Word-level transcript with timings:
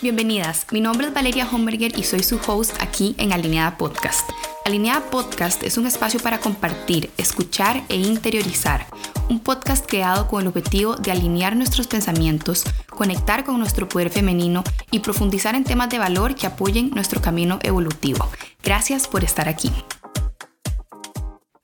Bienvenidas, 0.00 0.64
mi 0.70 0.80
nombre 0.80 1.08
es 1.08 1.12
Valeria 1.12 1.48
Homberger 1.50 1.98
y 1.98 2.04
soy 2.04 2.22
su 2.22 2.38
host 2.46 2.72
aquí 2.80 3.16
en 3.18 3.32
Alineada 3.32 3.76
Podcast. 3.76 4.30
Alineada 4.64 5.10
Podcast 5.10 5.64
es 5.64 5.76
un 5.76 5.88
espacio 5.88 6.20
para 6.20 6.38
compartir, 6.38 7.10
escuchar 7.16 7.82
e 7.88 7.96
interiorizar. 7.96 8.86
Un 9.28 9.40
podcast 9.40 9.84
creado 9.84 10.28
con 10.28 10.42
el 10.42 10.46
objetivo 10.46 10.94
de 10.94 11.10
alinear 11.10 11.56
nuestros 11.56 11.88
pensamientos, 11.88 12.62
conectar 12.88 13.42
con 13.42 13.58
nuestro 13.58 13.88
poder 13.88 14.10
femenino 14.10 14.62
y 14.92 15.00
profundizar 15.00 15.56
en 15.56 15.64
temas 15.64 15.90
de 15.90 15.98
valor 15.98 16.36
que 16.36 16.46
apoyen 16.46 16.90
nuestro 16.90 17.20
camino 17.20 17.58
evolutivo. 17.64 18.30
Gracias 18.62 19.08
por 19.08 19.24
estar 19.24 19.48
aquí. 19.48 19.72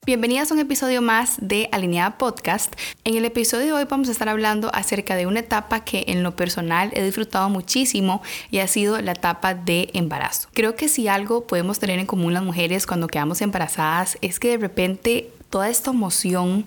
Bienvenidas 0.05 0.51
a 0.51 0.53
un 0.53 0.59
episodio 0.59 1.01
más 1.01 1.37
de 1.41 1.67
Alineada 1.71 2.19
Podcast. 2.19 2.71
En 3.05 3.15
el 3.15 3.25
episodio 3.25 3.65
de 3.65 3.73
hoy 3.73 3.85
vamos 3.89 4.07
a 4.07 4.11
estar 4.11 4.29
hablando 4.29 4.69
acerca 4.71 5.15
de 5.15 5.25
una 5.25 5.39
etapa 5.39 5.83
que 5.83 6.05
en 6.09 6.21
lo 6.21 6.35
personal 6.35 6.91
he 6.93 7.03
disfrutado 7.03 7.49
muchísimo 7.49 8.21
y 8.51 8.59
ha 8.59 8.67
sido 8.67 9.01
la 9.01 9.13
etapa 9.13 9.55
de 9.55 9.89
embarazo. 9.93 10.47
Creo 10.53 10.75
que 10.75 10.89
si 10.89 11.07
algo 11.07 11.47
podemos 11.47 11.79
tener 11.79 11.97
en 11.97 12.05
común 12.05 12.35
las 12.35 12.43
mujeres 12.43 12.85
cuando 12.85 13.07
quedamos 13.07 13.41
embarazadas 13.41 14.19
es 14.21 14.39
que 14.39 14.49
de 14.49 14.57
repente 14.57 15.31
toda 15.55 15.69
esta 15.69 15.91
emoción, 15.91 16.65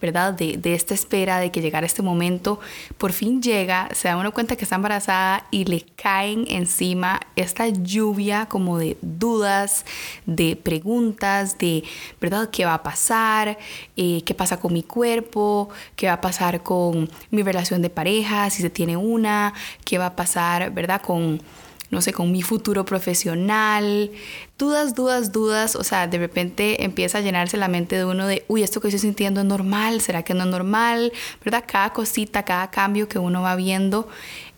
¿verdad? 0.00 0.32
De, 0.32 0.58
esta 0.72 0.94
espera 0.94 1.40
de 1.40 1.50
que 1.52 1.60
llegara 1.60 1.84
este 1.84 2.00
momento, 2.00 2.58
por 2.96 3.12
fin 3.12 3.42
llega, 3.42 3.90
se 3.92 4.08
da 4.08 4.16
uno 4.16 4.32
cuenta 4.32 4.56
que 4.56 4.64
está 4.64 4.76
embarazada 4.76 5.44
y 5.50 5.66
le 5.66 5.82
caen 5.94 6.46
encima 6.48 7.20
esta 7.36 7.68
lluvia 7.68 8.46
como 8.46 8.78
de 8.78 8.96
dudas, 9.02 9.84
de 10.24 10.56
preguntas, 10.56 11.58
de, 11.58 11.84
¿verdad? 12.18 12.48
¿Qué 12.50 12.64
va 12.64 12.72
a 12.72 12.82
pasar? 12.82 13.58
Eh, 13.98 14.22
¿Qué 14.24 14.32
pasa 14.32 14.58
con 14.58 14.72
mi 14.72 14.84
cuerpo? 14.84 15.68
¿Qué 15.94 16.06
va 16.06 16.14
a 16.14 16.20
pasar 16.22 16.62
con 16.62 17.10
mi 17.30 17.42
relación 17.42 17.82
de 17.82 17.90
pareja? 17.90 18.48
Si 18.48 18.62
se 18.62 18.70
tiene 18.70 18.96
una, 18.96 19.52
¿qué 19.84 19.98
va 19.98 20.06
a 20.06 20.16
pasar, 20.16 20.72
¿verdad? 20.72 21.02
Con 21.02 21.42
no 21.90 22.00
sé, 22.00 22.12
con 22.12 22.30
mi 22.30 22.42
futuro 22.42 22.84
profesional, 22.84 24.10
dudas, 24.58 24.94
dudas, 24.94 25.32
dudas, 25.32 25.74
o 25.74 25.82
sea, 25.82 26.06
de 26.06 26.18
repente 26.18 26.84
empieza 26.84 27.18
a 27.18 27.20
llenarse 27.20 27.56
la 27.56 27.68
mente 27.68 27.96
de 27.96 28.04
uno 28.04 28.26
de, 28.26 28.44
uy, 28.48 28.62
esto 28.62 28.80
que 28.80 28.88
estoy 28.88 29.00
sintiendo 29.00 29.40
es 29.40 29.46
normal, 29.46 30.00
¿será 30.00 30.22
que 30.22 30.34
no 30.34 30.44
es 30.44 30.50
normal? 30.50 31.12
¿Verdad? 31.44 31.64
Cada 31.66 31.92
cosita, 31.92 32.44
cada 32.44 32.70
cambio 32.70 33.08
que 33.08 33.18
uno 33.18 33.42
va 33.42 33.56
viendo 33.56 34.08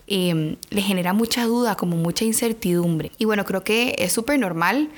Em, 0.08 0.56
le 0.70 0.82
genera 0.82 1.12
mucha 1.12 1.44
duda, 1.44 1.76
como 1.76 1.96
mucha 1.96 2.24
incertidumbre. 2.24 3.12
Y 3.18 3.24
bueno, 3.24 3.44
creo 3.44 3.62
que 3.62 3.94
es 3.98 4.12
súper 4.12 4.36
normal, 4.38 4.90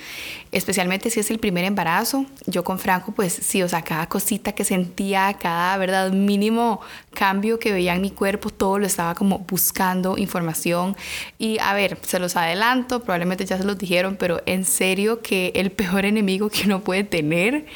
especialmente 0.51 1.11
si 1.11 1.21
es 1.21 1.31
el 1.31 1.39
primer 1.39 1.65
embarazo. 1.65 2.25
Yo 2.47 2.65
con 2.65 2.79
Franco, 2.79 3.13
pues 3.13 3.35
sí, 3.35 3.63
o 3.63 3.69
sea, 3.69 3.83
cada 3.83 4.09
cosita 4.09 4.53
que 4.53 4.65
sentía, 4.65 5.35
cada, 5.35 5.77
¿verdad? 5.77 6.11
Mínimo 6.11 6.81
cambio 7.13 7.59
que 7.59 7.71
veía 7.71 7.95
en 7.95 8.01
mi 8.01 8.11
cuerpo, 8.11 8.49
todo 8.49 8.79
lo 8.79 8.87
estaba 8.87 9.15
como 9.15 9.41
buscando 9.41 10.17
información. 10.17 10.97
Y 11.39 11.59
a 11.59 11.75
ver, 11.75 11.99
se 12.03 12.19
los 12.19 12.35
adelanto, 12.37 13.01
probablemente 13.01 13.45
ya 13.45 13.59
se 13.59 13.65
los 13.65 13.77
dijeron, 13.77 14.17
pero 14.19 14.43
en 14.47 14.65
serio 14.65 15.21
que 15.21 15.53
el 15.55 15.71
peor 15.85 16.07
enemigo 16.07 16.49
que 16.49 16.63
uno 16.65 16.81
puede 16.81 17.05
tener 17.05 17.67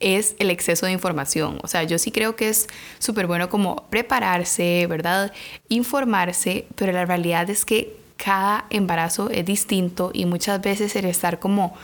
es 0.00 0.36
el 0.38 0.50
exceso 0.50 0.86
de 0.86 0.92
información. 0.92 1.58
O 1.62 1.68
sea, 1.68 1.82
yo 1.84 1.98
sí 1.98 2.10
creo 2.10 2.36
que 2.36 2.48
es 2.48 2.68
súper 2.98 3.26
bueno 3.26 3.48
como 3.48 3.84
prepararse, 3.90 4.86
¿verdad? 4.88 5.32
Informarse, 5.68 6.66
pero 6.74 6.92
la 6.92 7.04
realidad 7.04 7.48
es 7.50 7.64
que 7.64 7.96
cada 8.16 8.66
embarazo 8.70 9.30
es 9.30 9.44
distinto 9.44 10.10
y 10.12 10.26
muchas 10.26 10.60
veces 10.60 10.94
el 10.96 11.04
estar 11.04 11.38
como 11.38 11.74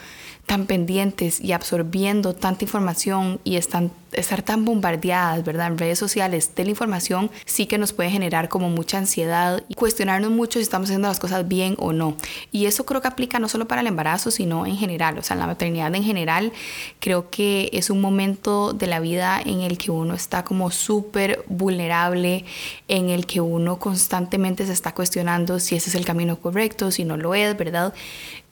tan 0.47 0.67
pendientes 0.67 1.41
y 1.41 1.53
absorbiendo 1.53 2.35
tanta 2.35 2.65
información 2.65 3.41
y 3.45 3.57
están, 3.57 3.93
estar 4.13 4.43
tan 4.43 4.65
bombardeadas, 4.65 5.45
¿verdad? 5.45 5.69
En 5.69 5.79
redes 5.79 5.99
sociales 5.99 6.55
de 6.55 6.65
la 6.65 6.71
información 6.71 7.31
sí 7.45 7.67
que 7.67 7.79
nos 7.79 7.93
puede 7.93 8.11
generar 8.11 8.49
como 8.49 8.69
mucha 8.69 8.99
ansiedad 8.99 9.63
y 9.69 9.75
cuestionarnos 9.75 10.31
mucho 10.31 10.59
si 10.59 10.63
estamos 10.63 10.89
haciendo 10.89 11.09
las 11.09 11.21
cosas 11.21 11.47
bien 11.49 11.77
o 11.79 11.93
no. 11.93 12.17
Y 12.53 12.67
eso 12.67 12.85
creo 12.85 13.01
que 13.01 13.09
aplica 13.09 13.39
no 13.39 13.49
solo 13.49 13.69
para 13.69 13.81
el 13.81 13.87
embarazo, 13.87 14.31
sino 14.31 14.67
en 14.67 14.77
general, 14.77 15.19
o 15.19 15.23
sea, 15.23 15.35
en 15.35 15.41
la 15.41 15.47
maternidad 15.47 15.95
en 15.95 16.05
general, 16.05 16.53
creo 16.99 17.31
que 17.31 17.71
es 17.73 17.91
un 17.91 18.01
momento 18.01 18.73
de 18.73 18.87
la 18.87 19.01
vida 19.01 19.41
en 19.45 19.61
el 19.61 19.79
que 19.79 19.91
uno 19.91 20.15
está 20.15 20.45
como 20.45 20.71
súper 20.71 21.45
vulnerable, 21.49 22.45
en 22.89 23.11
el 23.11 23.27
que 23.27 23.41
uno 23.41 23.79
constantemente 23.79 24.67
se 24.67 24.73
está 24.73 24.95
cuestionando 24.95 25.61
si 25.61 25.77
ese 25.77 25.91
es 25.91 25.95
el 25.95 26.05
camino 26.05 26.37
correcto, 26.41 26.91
si 26.91 27.05
no 27.05 27.17
lo 27.17 27.35
es, 27.35 27.57
¿verdad? 27.57 27.95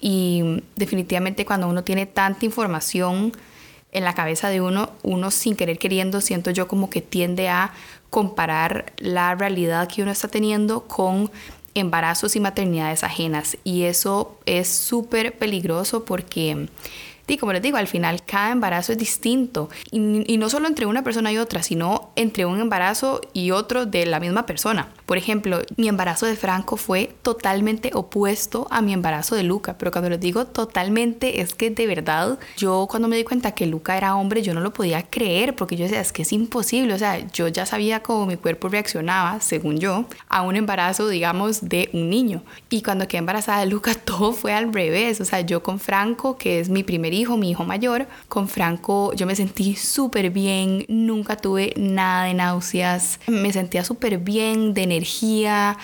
Y 0.01 0.63
definitivamente 0.77 1.45
cuando 1.45 1.69
uno 1.69 1.83
tiene 1.83 2.07
tanta 2.07 2.45
información 2.45 3.33
en 3.93 4.05
la 4.05 4.15
cabeza 4.15 4.49
de 4.49 4.61
uno, 4.61 4.91
uno 5.03 5.31
sin 5.31 5.57
querer 5.57 5.79
queriendo, 5.79 6.21
siento 6.21 6.51
yo 6.51 6.69
como 6.69 6.91
que 6.91 7.01
tiende 7.01 7.49
a 7.49 7.73
comparar 8.11 8.93
la 8.99 9.35
realidad 9.35 9.89
que 9.89 10.03
uno 10.03 10.11
está 10.11 10.29
teniendo 10.29 10.83
con 10.83 11.31
embarazos 11.75 12.37
y 12.37 12.41
maternidades 12.41 13.05
ajenas. 13.05 13.57
Y 13.65 13.85
eso 13.85 14.39
es 14.47 14.69
súper 14.69 15.37
peligroso 15.39 16.05
porque 16.05 16.69
y 17.35 17.37
como 17.39 17.53
les 17.53 17.63
digo, 17.63 17.77
al 17.77 17.87
final 17.87 18.23
cada 18.25 18.53
embarazo 18.53 18.93
es 18.93 18.99
distinto. 18.99 19.69
Y, 19.91 20.39
no 20.39 20.49
solo 20.49 20.69
entre 20.69 20.87
una 20.87 21.03
persona 21.03 21.33
y 21.33 21.39
otra, 21.39 21.63
sino 21.63 22.11
entre 22.17 22.47
un 22.47 22.61
embarazo 22.61 23.21
y 23.33 23.51
otro 23.51 23.87
de 23.87 24.07
la 24.07 24.21
misma 24.21 24.47
persona. 24.47 24.89
Por 25.05 25.19
ejemplo, 25.19 25.63
mi 25.77 25.89
embarazo 25.89 26.27
de 26.27 26.37
Franco 26.37 26.77
fue 26.77 27.15
totalmente 27.23 27.91
opuesto 27.95 28.69
a 28.71 28.81
mi 28.83 28.93
embarazo 28.93 29.35
de 29.35 29.43
Luca. 29.43 29.77
Pero 29.79 29.91
cuando 29.91 30.11
les 30.11 30.21
digo 30.21 30.47
totalmente, 30.47 31.41
es 31.41 31.55
que 31.55 31.71
de 31.71 31.87
verdad, 31.87 32.39
yo 32.57 32.87
cuando 32.89 33.09
me 33.09 33.17
di 33.17 33.25
cuenta 33.25 33.53
que 33.53 33.67
Luca 33.67 33.97
era 33.97 34.15
hombre, 34.15 34.43
yo 34.43 34.55
no 34.55 34.61
lo 34.61 34.73
podía 34.73 35.03
creer 35.03 35.57
porque 35.57 35.77
yo 35.77 35.85
decía, 35.85 36.01
es 36.01 36.13
que 36.13 36.23
es 36.23 36.33
imposible. 36.33 36.95
O 36.95 36.99
sea, 36.99 37.27
yo 37.33 37.49
ya 37.49 37.67
sabía 37.67 38.03
cómo 38.03 38.27
mi 38.27 38.37
cuerpo 38.37 38.69
reaccionaba, 38.69 39.41
según 39.41 39.79
yo, 39.79 40.07
a 40.29 40.43
un 40.43 40.57
embarazo, 40.57 41.09
digamos, 41.09 41.69
de 41.69 41.91
un 41.93 42.11
niño. 42.11 42.43
Y 42.71 42.83
cuando 42.83 43.09
quedé 43.09 43.19
embarazada 43.19 43.61
de 43.61 43.67
Luca, 43.67 43.95
todo 44.05 44.33
fue 44.33 44.53
al 44.53 44.73
revés. 44.73 45.21
O 45.21 45.25
sea, 45.25 45.41
yo 45.41 45.63
con 45.63 45.81
Franco, 45.81 46.39
que 46.39 46.61
es 46.61 46.69
mi 46.69 46.83
primer 46.83 47.13
hijo, 47.21 47.37
mi 47.37 47.51
hijo 47.51 47.65
mayor. 47.65 48.07
Con 48.29 48.49
Franco 48.49 49.13
yo 49.15 49.27
me 49.27 49.37
sentí 49.37 49.77
súper 49.77 50.31
bien, 50.31 50.85
nunca 50.89 51.37
tuve 51.37 51.75
nada 51.77 52.25
de 52.25 52.35
náuseas, 52.35 53.21
me 53.27 53.53
sentía 53.53 53.85
súper 53.85 54.19
bien, 54.19 54.75
de 54.75 54.83
energía, 54.83 55.77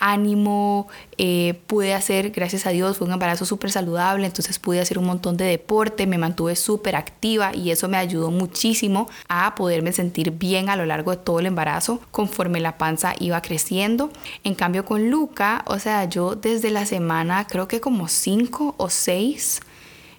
ánimo, 0.00 0.88
eh, 1.18 1.60
pude 1.66 1.94
hacer, 1.94 2.30
gracias 2.30 2.66
a 2.66 2.70
Dios, 2.70 2.98
fue 2.98 3.06
un 3.06 3.12
embarazo 3.12 3.44
súper 3.44 3.70
saludable, 3.70 4.26
entonces 4.26 4.58
pude 4.58 4.80
hacer 4.80 4.98
un 4.98 5.06
montón 5.06 5.36
de 5.36 5.44
deporte, 5.44 6.06
me 6.06 6.18
mantuve 6.18 6.56
súper 6.56 6.96
activa 6.96 7.54
y 7.54 7.70
eso 7.70 7.88
me 7.88 7.96
ayudó 7.96 8.30
muchísimo 8.30 9.08
a 9.28 9.54
poderme 9.54 9.92
sentir 9.92 10.32
bien 10.32 10.68
a 10.68 10.76
lo 10.76 10.84
largo 10.86 11.12
de 11.12 11.18
todo 11.18 11.40
el 11.40 11.46
embarazo 11.46 12.00
conforme 12.10 12.60
la 12.60 12.76
panza 12.76 13.14
iba 13.18 13.40
creciendo. 13.40 14.10
En 14.42 14.54
cambio 14.54 14.84
con 14.84 15.10
Luca, 15.10 15.64
o 15.66 15.78
sea, 15.78 16.04
yo 16.04 16.34
desde 16.34 16.70
la 16.70 16.86
semana 16.86 17.46
creo 17.46 17.68
que 17.68 17.80
como 17.80 18.08
5 18.08 18.74
o 18.76 18.90
6, 18.90 19.60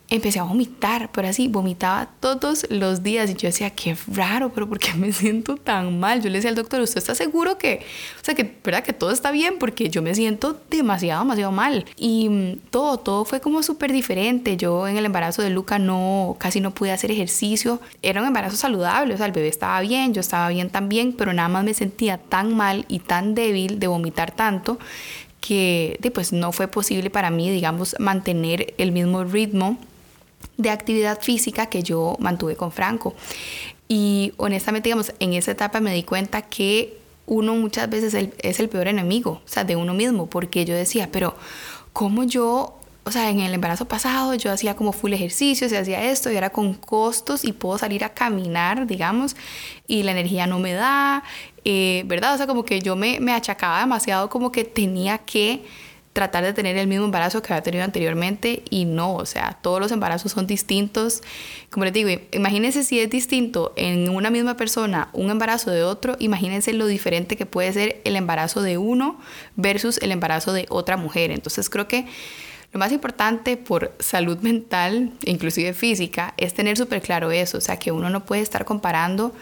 empecé 0.10 0.40
a 0.40 0.44
vomitar, 0.44 1.10
pero 1.12 1.28
así, 1.28 1.48
vomitaba 1.48 2.08
todos 2.20 2.68
los 2.70 3.02
días 3.02 3.30
y 3.30 3.34
yo 3.34 3.48
decía, 3.48 3.72
qué 3.72 3.98
raro, 4.14 4.52
pero 4.54 4.70
¿por 4.70 4.78
qué 4.78 4.94
me 4.94 5.12
siento 5.14 5.56
tan 5.56 6.00
mal? 6.00 6.22
Yo 6.22 6.30
le 6.30 6.38
decía 6.38 6.50
al 6.50 6.56
doctor, 6.56 6.82
¿usted 6.82 6.98
está 6.98 7.16
seguro 7.16 7.58
que, 7.58 7.82
o 8.22 8.26
sea, 8.26 8.36
que, 8.36 8.56
¿verdad? 8.64 8.84
Que 8.84 8.94
todo 8.94 9.12
está 9.12 9.32
bien 9.32 9.56
porque 9.60 9.90
yo 9.90 10.02
me 10.02 10.14
siento 10.14 10.60
demasiado, 10.70 11.24
demasiado 11.24 11.52
mal. 11.52 11.86
Y 11.98 12.30
mm, 12.30 12.60
todo, 12.70 12.98
todo 12.98 13.26
fue 13.26 13.42
como 13.42 13.64
súper 13.64 13.92
diferente. 13.92 14.58
Yo 14.58 14.88
en 14.88 14.98
el 14.98 15.06
embarazo 15.06 15.42
de 15.42 15.50
Luca 15.50 15.80
no, 15.80 16.36
casi 16.40 16.60
no 16.60 16.72
pude 16.72 16.92
hacer 16.92 17.10
ejercicio. 17.12 17.82
Era 18.02 18.22
un 18.22 18.28
embarazo 18.28 18.58
saludable, 18.58 19.14
o 19.16 19.18
sea, 19.18 19.26
el 19.26 19.32
bebé 19.32 19.48
estaba 19.48 19.82
bien, 19.82 20.14
yo 20.14 20.22
estaba 20.22 20.50
bien 20.50 20.70
también, 20.70 21.14
pero 21.14 21.34
nada 21.34 21.50
más 21.50 21.64
me 21.64 21.74
sentía 21.74 22.18
tan 22.18 22.56
mal 22.56 22.86
y 22.88 23.00
tan 23.00 23.34
débil 23.34 23.80
de 23.80 23.88
vomitar 23.88 24.32
tanto 24.32 24.78
que 25.42 26.00
pues 26.14 26.34
no 26.34 26.52
fue 26.52 26.68
posible 26.68 27.12
para 27.12 27.30
mí, 27.30 27.52
digamos, 27.52 27.96
mantener 28.00 28.74
el 28.80 28.92
mismo 28.92 29.24
ritmo 29.24 29.78
de 30.58 30.70
actividad 30.70 31.22
física 31.22 31.68
que 31.68 31.84
yo 31.84 32.16
mantuve 32.20 32.56
con 32.56 32.72
Franco. 32.72 33.14
Y 33.88 34.34
honestamente, 34.38 34.90
digamos, 34.90 35.14
en 35.20 35.34
esa 35.34 35.52
etapa 35.52 35.80
me 35.80 35.94
di 35.94 36.04
cuenta 36.04 36.42
que 36.42 36.98
uno 37.28 37.56
muchas 37.56 37.90
veces 37.90 38.30
es 38.40 38.60
el 38.60 38.70
peor 38.70 38.88
enemigo, 38.88 39.42
o 39.44 39.48
sea, 39.48 39.64
de 39.64 39.76
uno 39.76 39.94
mismo, 39.94 40.28
porque 40.28 40.66
yo 40.66 40.76
decía, 40.76 41.10
pero 41.12 41.36
¿cómo 41.94 42.24
yo, 42.24 42.78
o 43.04 43.12
sea, 43.12 43.30
en 43.30 43.40
el 43.40 43.54
embarazo 43.54 43.88
pasado 43.88 44.36
yo 44.36 44.52
hacía 44.52 44.76
como 44.76 44.92
full 44.92 45.14
ejercicio, 45.14 45.68
se 45.68 45.78
hacía 45.78 46.04
esto 46.04 46.32
y 46.32 46.36
era 46.36 46.52
con 46.52 46.74
costos 46.76 47.44
y 47.44 47.52
puedo 47.52 47.78
salir 47.78 48.04
a 48.04 48.10
caminar, 48.10 48.86
digamos, 48.86 49.36
y 49.88 50.04
la 50.04 50.12
energía 50.12 50.46
no 50.46 50.60
me 50.60 50.74
da, 50.74 51.24
eh, 51.64 52.04
¿verdad? 52.06 52.36
O 52.36 52.38
sea, 52.38 52.48
como 52.48 52.64
que 52.64 52.80
yo 52.82 52.96
me, 52.96 53.20
me 53.20 53.34
achacaba 53.34 53.80
demasiado 53.80 54.30
como 54.30 54.52
que 54.52 54.64
tenía 54.64 55.18
que 55.20 55.64
tratar 56.16 56.46
de 56.46 56.54
tener 56.54 56.78
el 56.78 56.88
mismo 56.88 57.04
embarazo 57.04 57.42
que 57.42 57.52
había 57.52 57.62
tenido 57.62 57.84
anteriormente 57.84 58.64
y 58.70 58.86
no, 58.86 59.16
o 59.16 59.26
sea, 59.26 59.58
todos 59.62 59.82
los 59.82 59.92
embarazos 59.92 60.32
son 60.32 60.48
distintos. 60.48 61.22
Como 61.70 61.84
les 61.84 61.92
digo, 61.92 62.10
imagínense 62.32 62.86
si 62.86 63.02
es 63.02 63.10
distinto 63.10 63.74
en 63.76 64.08
una 64.08 64.30
misma 64.30 64.56
persona 64.56 65.10
un 65.12 65.30
embarazo 65.30 65.72
de 65.72 65.84
otro, 65.84 66.16
imagínense 66.20 66.72
lo 66.72 66.88
diferente 66.88 67.36
que 67.36 67.46
puede 67.46 67.74
ser 67.74 68.02
el 68.06 68.16
embarazo 68.16 68.62
de 68.62 68.78
uno 68.78 69.20
versus 69.58 69.98
el 70.02 70.14
embarazo 70.14 70.54
de 70.54 70.68
otra 70.70 70.96
mujer. 70.96 71.32
Entonces 71.32 71.70
creo 71.70 71.90
que 71.90 72.06
lo 72.72 72.80
más 72.80 72.94
importante 72.94 73.58
por 73.58 73.92
salud 74.00 74.38
mental, 74.38 75.12
inclusive 75.26 75.74
física, 75.74 76.34
es 76.38 76.54
tener 76.54 76.78
súper 76.78 77.02
claro 77.02 77.32
eso, 77.32 77.58
o 77.58 77.62
sea, 77.62 77.78
que 77.78 77.92
uno 77.92 78.10
no 78.10 78.24
puede 78.24 78.42
estar 78.42 78.64
comparando 78.64 79.36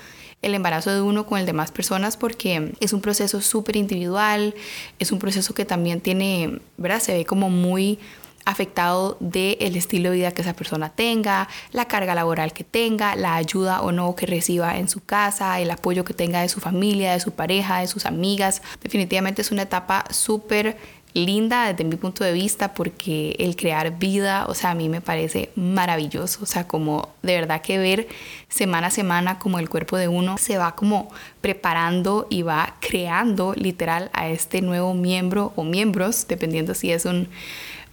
el 0.44 0.54
embarazo 0.54 0.94
de 0.94 1.02
uno 1.02 1.26
con 1.26 1.40
el 1.40 1.46
de 1.46 1.54
más 1.54 1.72
personas 1.72 2.18
porque 2.18 2.74
es 2.80 2.94
un 2.94 3.02
proceso 3.02 3.42
súper 3.42 3.76
individual, 3.76 4.54
es 5.00 5.12
un 5.12 5.20
proceso 5.20 5.54
que 5.54 5.66
también 5.66 6.02
tiene, 6.02 6.60
¿verdad? 6.78 7.00
Se 7.00 7.14
ve 7.14 7.26
como 7.26 7.50
muy 7.50 7.98
afectado 8.46 9.16
del 9.20 9.58
el 9.60 9.76
estilo 9.78 10.10
de 10.10 10.18
vida 10.18 10.32
que 10.32 10.42
esa 10.42 10.54
persona 10.54 10.90
tenga, 10.90 11.48
la 11.72 11.86
carga 11.86 12.14
laboral 12.14 12.54
que 12.54 12.64
tenga, 12.64 13.16
la 13.16 13.36
ayuda 13.36 13.82
o 13.82 13.92
no 13.92 14.16
que 14.16 14.26
reciba 14.26 14.78
en 14.78 14.90
su 14.90 15.04
casa, 15.04 15.60
el 15.60 15.72
apoyo 15.72 16.04
que 16.04 16.14
tenga 16.14 16.42
de 16.42 16.50
su 16.50 16.60
familia, 16.60 17.14
de 17.14 17.20
su 17.20 17.32
pareja, 17.32 17.80
de 17.80 17.88
sus 17.88 18.06
amigas. 18.06 18.62
Definitivamente 18.82 19.42
es 19.42 19.52
una 19.52 19.64
etapa 19.64 20.04
súper 20.10 20.78
linda 21.14 21.68
desde 21.68 21.84
mi 21.84 21.96
punto 21.96 22.24
de 22.24 22.34
vista 22.34 22.74
porque 22.74 23.36
el 23.40 23.56
crear 23.56 23.98
vida, 23.98 24.46
o 24.48 24.54
sea, 24.54 24.72
a 24.72 24.76
mí 24.76 24.90
me 24.90 25.02
parece 25.02 25.52
maravilloso, 25.56 26.40
o 26.44 26.46
sea, 26.46 26.68
como 26.68 27.10
de 27.22 27.36
verdad 27.36 27.62
que 27.62 27.78
ver 27.78 28.08
semana 28.50 28.88
a 28.88 28.92
semana 28.92 29.40
como 29.40 29.60
el 29.60 29.70
cuerpo 29.70 29.98
de 29.98 30.08
uno 30.08 30.38
se 30.38 30.58
va 30.58 30.76
como 30.76 31.12
preparando 31.42 32.28
y 32.30 32.42
va 32.42 32.76
creando 32.80 33.54
literal 33.56 34.10
a 34.14 34.30
este 34.30 34.62
nuevo 34.62 34.94
miembro 34.94 35.54
o 35.56 35.64
miembros, 35.64 36.28
dependiendo 36.28 36.74
si 36.74 36.92
es 36.92 37.06
un, 37.06 37.28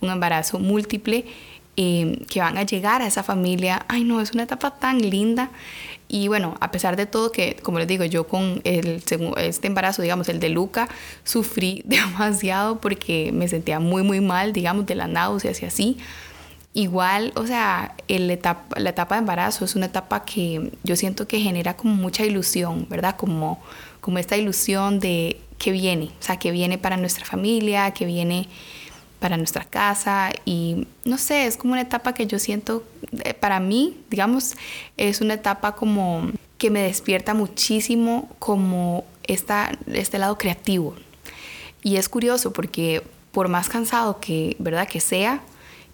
un 0.01 0.11
embarazo 0.11 0.59
múltiple. 0.59 1.27
Eh, 1.77 2.27
que 2.29 2.41
van 2.41 2.59
a 2.59 2.65
llegar 2.65 3.01
a 3.01 3.07
esa 3.07 3.23
familia. 3.23 3.87
Ay, 3.89 4.05
no, 4.05 4.21
es 4.21 4.33
una 4.33 4.43
etapa 4.43 4.73
tan 4.73 5.01
linda. 5.01 5.51
Y 6.09 6.27
bueno, 6.29 6.57
a 6.61 6.73
pesar 6.73 6.97
de 6.97 7.07
todo 7.07 7.31
que, 7.31 7.57
como 7.63 7.79
les 7.79 7.87
digo, 7.87 8.05
yo 8.05 8.27
con 8.27 8.61
el, 8.65 9.03
este 9.37 9.67
embarazo, 9.67 10.03
digamos, 10.03 10.29
el 10.29 10.41
de 10.41 10.49
Luca, 10.49 10.89
sufrí 11.25 11.83
demasiado 11.87 12.81
porque 12.81 13.31
me 13.33 13.49
sentía 13.49 13.79
muy, 13.79 14.03
muy 14.03 14.21
mal, 14.21 14.53
digamos, 14.53 14.87
de 14.87 14.97
la 14.97 15.07
náuseas 15.07 15.63
y 15.63 15.67
así. 15.67 15.97
Igual, 16.75 17.33
o 17.35 17.47
sea, 17.47 17.95
el 18.09 18.31
etapa, 18.31 18.79
la 18.79 18.91
etapa 18.91 19.15
de 19.15 19.21
embarazo 19.21 19.65
es 19.65 19.75
una 19.75 19.87
etapa 19.87 20.25
que 20.25 20.73
yo 20.85 20.97
siento 20.97 21.27
que 21.27 21.41
genera 21.41 21.77
como 21.77 21.95
mucha 21.95 22.25
ilusión, 22.25 22.87
¿verdad? 22.91 23.17
Como, 23.17 23.61
como 24.01 24.19
esta 24.19 24.37
ilusión 24.37 25.01
de 25.01 25.41
que 25.59 25.73
viene, 25.73 26.07
o 26.21 26.23
sea, 26.23 26.39
que 26.39 26.51
viene 26.51 26.79
para 26.79 26.97
nuestra 26.97 27.25
familia, 27.25 27.93
que 27.93 28.05
viene 28.07 28.49
para 29.21 29.37
nuestra 29.37 29.65
casa 29.65 30.33
y 30.45 30.87
no 31.05 31.19
sé, 31.19 31.47
es 31.47 31.57
como 31.57 31.75
una 31.75 31.83
etapa 31.83 32.15
que 32.15 32.27
yo 32.27 32.39
siento, 32.39 32.83
eh, 33.25 33.35
para 33.35 33.61
mí, 33.61 34.01
digamos, 34.11 34.55
es 34.97 35.21
una 35.21 35.35
etapa 35.35 35.77
como 35.77 36.31
que 36.59 36.71
me 36.71 36.83
despierta 36.83 37.35
muchísimo 37.35 38.29
como 38.39 39.05
esta, 39.25 39.73
este 39.93 40.19
lado 40.19 40.37
creativo. 40.39 40.97
Y 41.83 41.97
es 41.97 42.09
curioso 42.09 42.53
porque 42.53 43.03
por 43.33 43.49
más 43.49 43.69
cansado 43.69 44.21
que, 44.21 44.57
¿verdad? 44.59 44.89
que 44.89 45.01
sea, 45.01 45.43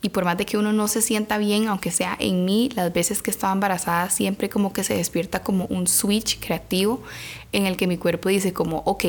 y 0.07 0.09
por 0.09 0.25
más 0.25 0.39
de 0.39 0.47
que 0.47 0.57
uno 0.57 0.73
no 0.73 0.87
se 0.87 1.03
sienta 1.03 1.37
bien, 1.37 1.67
aunque 1.67 1.91
sea 1.91 2.17
en 2.21 2.45
mí, 2.45 2.71
las 2.77 2.93
veces 2.93 3.23
que 3.23 3.31
estaba 3.33 3.53
embarazada 3.53 4.09
siempre 4.09 4.49
como 4.49 4.73
que 4.73 4.85
se 4.85 4.95
despierta 4.95 5.43
como 5.43 5.65
un 5.65 5.89
switch 5.89 6.39
creativo 6.39 7.03
en 7.51 7.67
el 7.67 7.77
que 7.77 7.89
mi 7.89 7.97
cuerpo 7.97 8.29
dice 8.29 8.53
como, 8.53 8.85
ok, 8.87 9.05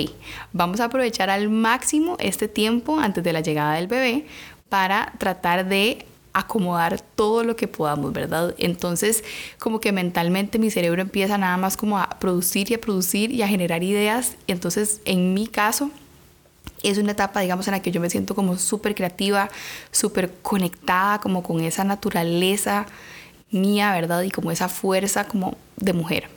vamos 0.54 0.80
a 0.80 0.86
aprovechar 0.86 1.30
al 1.30 1.50
máximo 1.50 2.18
este 2.20 2.48
tiempo 2.48 2.98
antes 3.00 3.24
de 3.24 3.32
la 3.32 3.42
llegada 3.42 3.76
del 3.76 3.86
bebé 3.86 4.26
para 4.70 5.14
tratar 5.20 5.70
de 5.70 6.08
acomodar 6.34 7.00
todo 7.00 7.44
lo 7.44 7.56
que 7.56 7.68
podamos, 7.68 8.12
¿verdad? 8.12 8.56
Entonces, 8.58 9.24
como 9.60 9.80
que 9.80 9.92
mentalmente 9.92 10.58
mi 10.58 10.72
cerebro 10.72 11.04
empieza 11.04 11.38
nada 11.38 11.58
más 11.58 11.78
como 11.78 12.00
a 12.00 12.10
producir 12.18 12.72
y 12.72 12.74
a 12.74 12.82
producir 12.82 13.32
y 13.32 13.44
a 13.44 13.48
generar 13.48 13.84
ideas. 13.84 14.36
Entonces, 14.48 15.00
en 15.06 15.36
mi 15.36 15.46
caso, 15.46 15.92
es 16.90 16.98
una 16.98 17.12
etapa, 17.12 17.42
digamos, 17.42 17.68
en 17.68 17.74
la 17.74 17.82
que 17.82 17.92
yo 17.92 18.02
me 18.02 18.10
siento 18.10 18.36
como 18.36 18.58
súper 18.58 18.96
creativa, 18.96 19.50
súper 19.92 20.32
conectada 20.42 21.20
como 21.20 21.44
con 21.44 21.62
esa 21.62 21.84
naturaleza 21.84 22.86
mía, 23.52 23.92
¿verdad? 23.94 24.24
Y 24.24 24.32
como 24.32 24.52
esa 24.52 24.70
fuerza 24.70 25.28
como 25.28 25.58
de 25.78 25.94
mujer. 25.94 26.30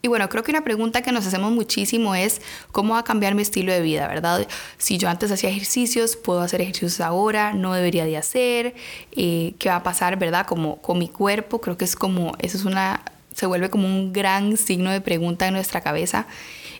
Y 0.00 0.08
bueno, 0.08 0.28
creo 0.28 0.42
que 0.42 0.50
una 0.50 0.64
pregunta 0.64 1.02
que 1.02 1.12
nos 1.12 1.26
hacemos 1.26 1.52
muchísimo 1.52 2.14
es 2.14 2.40
cómo 2.72 2.94
va 2.94 3.00
a 3.00 3.04
cambiar 3.04 3.34
mi 3.34 3.42
estilo 3.42 3.72
de 3.72 3.80
vida, 3.80 4.08
¿verdad? 4.08 4.46
Si 4.78 4.98
yo 4.98 5.08
antes 5.08 5.30
hacía 5.30 5.50
ejercicios, 5.50 6.16
puedo 6.16 6.40
hacer 6.40 6.60
ejercicios 6.60 7.00
ahora, 7.00 7.52
no 7.52 7.74
debería 7.74 8.04
de 8.04 8.16
hacer, 8.16 8.74
eh, 9.12 9.54
qué 9.58 9.68
va 9.68 9.76
a 9.76 9.82
pasar, 9.82 10.18
¿verdad? 10.18 10.46
Como 10.46 10.80
con 10.80 10.98
mi 10.98 11.08
cuerpo, 11.08 11.60
creo 11.60 11.76
que 11.76 11.84
es 11.84 11.96
como, 11.96 12.32
eso 12.38 12.56
es 12.56 12.64
una, 12.64 13.02
se 13.34 13.46
vuelve 13.46 13.68
como 13.68 13.86
un 13.86 14.12
gran 14.12 14.56
signo 14.56 14.90
de 14.90 15.00
pregunta 15.00 15.46
en 15.46 15.54
nuestra 15.54 15.82
cabeza 15.82 16.26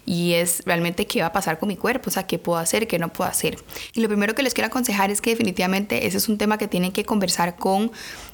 y 0.07 0.35
es 0.35 0.63
realmente 0.65 1.07
qué 1.07 1.21
va 1.21 1.27
a 1.27 1.33
pasar 1.33 1.59
con 1.59 1.69
mi 1.69 1.77
cuerpo, 1.77 2.09
o 2.09 2.13
sea, 2.13 2.27
qué 2.27 2.39
puedo 2.39 2.59
hacer, 2.59 2.87
qué 2.87 2.99
no 2.99 3.13
puedo 3.13 3.29
hacer. 3.29 3.59
Y 3.93 4.01
lo 4.01 4.09
primero 4.09 4.35
que 4.35 4.43
les 4.43 4.55
quiero 4.55 4.69
aconsejar 4.69 5.11
es 5.11 5.21
que 5.21 5.31
definitivamente 5.31 6.07
ese 6.07 6.17
es 6.17 6.29
un 6.29 6.39
tema 6.39 6.57
que 6.57 6.69
tienen 6.69 6.93
que 6.93 7.05
conversar 7.05 7.57
con 7.57 7.91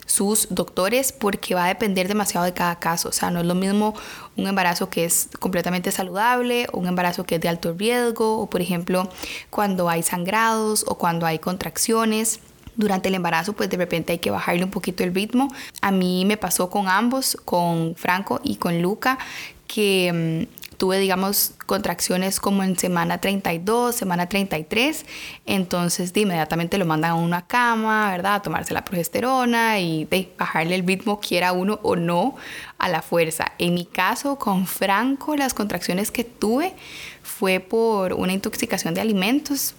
sus 0.06 0.48
doctores 0.50 1.12
porque 1.12 1.54
va 1.54 1.64
a 1.64 1.68
depender 1.68 2.08
demasiado 2.08 2.44
de 2.44 2.52
cada 2.52 2.78
caso, 2.78 3.08
o 3.08 3.12
sea, 3.12 3.30
no 3.30 3.40
es 3.40 3.46
lo 3.46 3.54
mismo 3.54 3.94
un 4.36 4.46
embarazo 4.46 4.90
que 4.90 5.04
es 5.04 5.28
completamente 5.38 5.90
saludable 5.90 6.66
un 6.72 6.86
embarazo 6.86 7.24
que 7.24 7.36
es 7.36 7.40
de 7.40 7.48
alto 7.48 7.72
riesgo 7.72 8.38
o 8.38 8.50
por 8.50 8.60
ejemplo 8.60 9.08
cuando 9.50 9.88
hay 9.88 10.02
sangrados 10.02 10.84
o 10.86 10.98
cuando 10.98 11.26
hay 11.26 11.38
contracciones 11.38 12.40
durante 12.74 13.08
el 13.08 13.14
embarazo, 13.14 13.52
pues 13.52 13.68
de 13.68 13.76
repente 13.76 14.12
hay 14.12 14.18
que 14.18 14.30
bajarle 14.30 14.64
un 14.64 14.70
poquito 14.70 15.04
el 15.04 15.14
ritmo. 15.14 15.52
A 15.82 15.90
mí 15.90 16.24
me 16.24 16.38
pasó 16.38 16.70
con 16.70 16.88
ambos, 16.88 17.36
con 17.44 17.94
Franco 17.96 18.40
y 18.42 18.56
con 18.56 18.80
Luca, 18.80 19.18
que 19.66 20.46
mm, 20.48 20.61
tuve, 20.82 20.98
digamos, 20.98 21.52
contracciones 21.66 22.40
como 22.40 22.64
en 22.64 22.76
semana 22.76 23.18
32, 23.18 23.94
semana 23.94 24.28
33, 24.28 25.06
entonces 25.46 26.12
de 26.12 26.22
inmediatamente 26.22 26.76
lo 26.76 26.84
mandan 26.86 27.12
a 27.12 27.14
una 27.14 27.46
cama, 27.46 28.10
¿verdad? 28.10 28.34
A 28.34 28.42
tomarse 28.42 28.74
la 28.74 28.84
progesterona 28.84 29.78
y 29.78 30.06
de 30.06 30.32
bajarle 30.36 30.74
el 30.74 30.84
ritmo, 30.84 31.20
quiera 31.20 31.52
uno 31.52 31.78
o 31.84 31.94
no, 31.94 32.34
a 32.78 32.88
la 32.88 33.00
fuerza. 33.00 33.52
En 33.60 33.74
mi 33.74 33.84
caso, 33.84 34.40
con 34.40 34.66
Franco, 34.66 35.36
las 35.36 35.54
contracciones 35.54 36.10
que 36.10 36.24
tuve 36.24 36.74
fue 37.22 37.60
por 37.60 38.14
una 38.14 38.32
intoxicación 38.32 38.92
de 38.92 39.02
alimentos. 39.02 39.76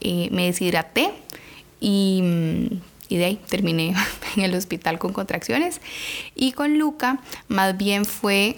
Eh, 0.00 0.30
me 0.32 0.46
deshidraté 0.46 1.12
y 1.78 2.80
y 3.08 3.16
de 3.18 3.24
ahí 3.24 3.40
terminé 3.48 3.94
en 4.36 4.42
el 4.42 4.54
hospital 4.54 4.98
con 4.98 5.12
contracciones. 5.12 5.80
Y 6.34 6.52
con 6.52 6.78
Luca, 6.78 7.20
más 7.48 7.76
bien 7.76 8.04
fue 8.04 8.56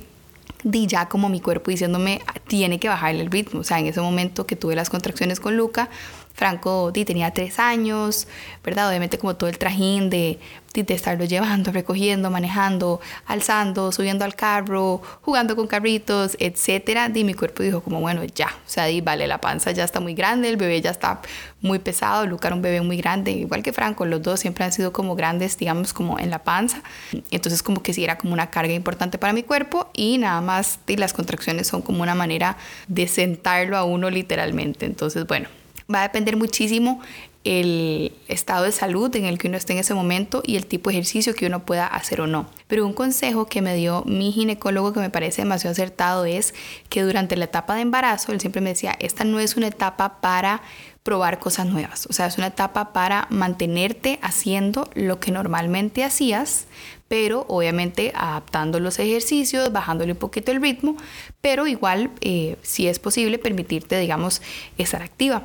di 0.63 0.87
ya 0.87 1.09
como 1.09 1.29
mi 1.29 1.41
cuerpo 1.41 1.71
diciéndome, 1.71 2.21
tiene 2.47 2.79
que 2.79 2.89
bajar 2.89 3.15
el 3.15 3.31
ritmo. 3.31 3.61
O 3.61 3.65
sea, 3.65 3.79
en 3.79 3.87
ese 3.87 4.01
momento 4.01 4.47
que 4.47 4.57
tuve 4.57 4.75
las 4.75 4.91
contracciones 4.91 5.41
con 5.41 5.57
Luca, 5.57 5.89
Franco 6.35 6.93
tenía 6.93 7.33
tres 7.33 7.59
años, 7.59 8.27
¿verdad? 8.65 8.89
Obviamente 8.89 9.19
como 9.19 9.37
todo 9.37 9.49
el 9.49 9.59
trajín 9.59 10.11
de, 10.11 10.39
de 10.75 10.95
estarlo 10.95 11.25
llevando, 11.33 11.73
recogiendo, 11.73 12.31
manejando, 12.31 13.01
alzando, 13.27 13.93
subiendo 13.93 14.25
al 14.25 14.35
carro, 14.35 15.03
jugando 15.23 15.57
con 15.57 15.67
carritos, 15.67 16.37
etcétera. 16.39 17.09
Di, 17.09 17.25
mi 17.25 17.35
cuerpo 17.35 17.63
dijo 17.63 17.83
como, 17.83 18.01
bueno, 18.01 18.23
ya, 18.25 18.49
o 18.49 18.69
sea, 18.69 18.87
di, 18.87 19.01
vale, 19.01 19.27
la 19.27 19.41
panza 19.41 19.71
ya 19.73 19.85
está 19.85 20.01
muy 20.01 20.15
grande, 20.15 20.49
el 20.49 20.57
bebé 20.57 20.81
ya 20.81 20.91
está 20.91 21.21
muy 21.61 21.79
pesado, 21.79 22.27
Luca 22.27 22.49
era 22.49 22.57
un 22.57 22.63
bebé 22.63 22.81
muy 22.81 22.97
grande, 22.97 23.31
igual 23.31 23.63
que 23.63 23.73
Franco, 23.73 24.05
los 24.05 24.21
dos 24.23 24.41
siempre 24.41 24.65
han 24.65 24.73
sido 24.73 24.93
como 24.93 25.15
grandes, 25.15 25.57
digamos, 25.57 25.93
como 25.93 26.19
en 26.19 26.31
la 26.31 26.41
panza. 26.41 26.83
Entonces 27.31 27.63
como 27.63 27.83
que 27.83 27.93
sí 27.93 28.03
era 28.03 28.19
como 28.19 28.33
una 28.33 28.51
carga 28.51 28.73
importante 28.73 29.19
para 29.19 29.33
mi 29.33 29.43
cuerpo 29.43 29.91
y 29.93 30.19
nada 30.19 30.41
más, 30.41 30.81
di, 30.87 30.97
las 30.97 31.13
contracciones 31.13 31.67
son 31.69 31.83
como 31.83 32.03
una 32.03 32.15
manera 32.15 32.57
de 32.89 33.07
sentarlo 33.07 33.77
a 33.77 33.85
uno 33.85 34.11
literalmente. 34.11 34.87
Entonces, 34.87 35.27
bueno, 35.27 35.49
Va 35.93 36.01
a 36.01 36.03
depender 36.03 36.37
muchísimo 36.37 37.01
el 37.45 38.13
estado 38.29 38.65
de 38.65 38.73
salud 38.73 39.15
en 39.17 39.25
el 39.25 39.39
que 39.39 39.49
uno 39.49 39.57
esté 39.57 39.73
en 39.73 39.81
ese 39.81 39.95
momento 39.95 40.43
y 40.47 40.57
el 40.57 40.67
tipo 40.67 40.91
de 40.91 40.97
ejercicio 40.97 41.35
que 41.35 41.47
uno 41.47 41.65
pueda 41.65 41.87
hacer 41.87 42.21
o 42.21 42.27
no. 42.27 42.47
Pero 42.69 42.87
un 42.87 42.93
consejo 42.93 43.47
que 43.47 43.63
me 43.63 43.75
dio 43.75 44.05
mi 44.07 44.31
ginecólogo 44.33 44.93
que 44.93 45.01
me 45.01 45.11
parece 45.11 45.43
demasiado 45.43 45.73
acertado 45.73 46.25
es 46.25 46.55
que 46.89 47.03
durante 47.03 47.37
la 47.37 47.47
etapa 47.47 47.75
de 47.75 47.83
embarazo, 47.83 48.33
él 48.33 48.41
siempre 48.41 48.61
me 48.61 48.71
decía, 48.71 48.97
esta 49.01 49.25
no 49.25 49.41
es 49.41 49.57
una 49.57 49.67
etapa 49.67 50.21
para 50.21 50.63
probar 51.03 51.41
cosas 51.41 51.67
nuevas, 51.67 52.07
o 52.07 52.13
sea, 52.13 52.27
es 52.27 52.39
una 52.39 52.47
etapa 52.47 52.93
para 52.93 53.27
mantenerte 53.29 54.21
haciendo 54.23 54.89
lo 54.95 55.19
que 55.19 55.33
normalmente 55.33 56.05
hacías, 56.05 56.67
pero 57.09 57.45
obviamente 57.49 58.13
adaptando 58.15 58.79
los 58.79 59.01
ejercicios, 59.01 59.73
bajándole 59.73 60.13
un 60.13 60.19
poquito 60.19 60.53
el 60.53 60.63
ritmo, 60.63 60.97
pero 61.41 61.67
igual, 61.67 62.11
eh, 62.21 62.57
si 62.63 62.87
es 62.87 63.01
posible, 63.01 63.41
permitirte, 63.41 63.99
digamos, 63.99 64.43
estar 64.79 65.03
activa. 65.03 65.43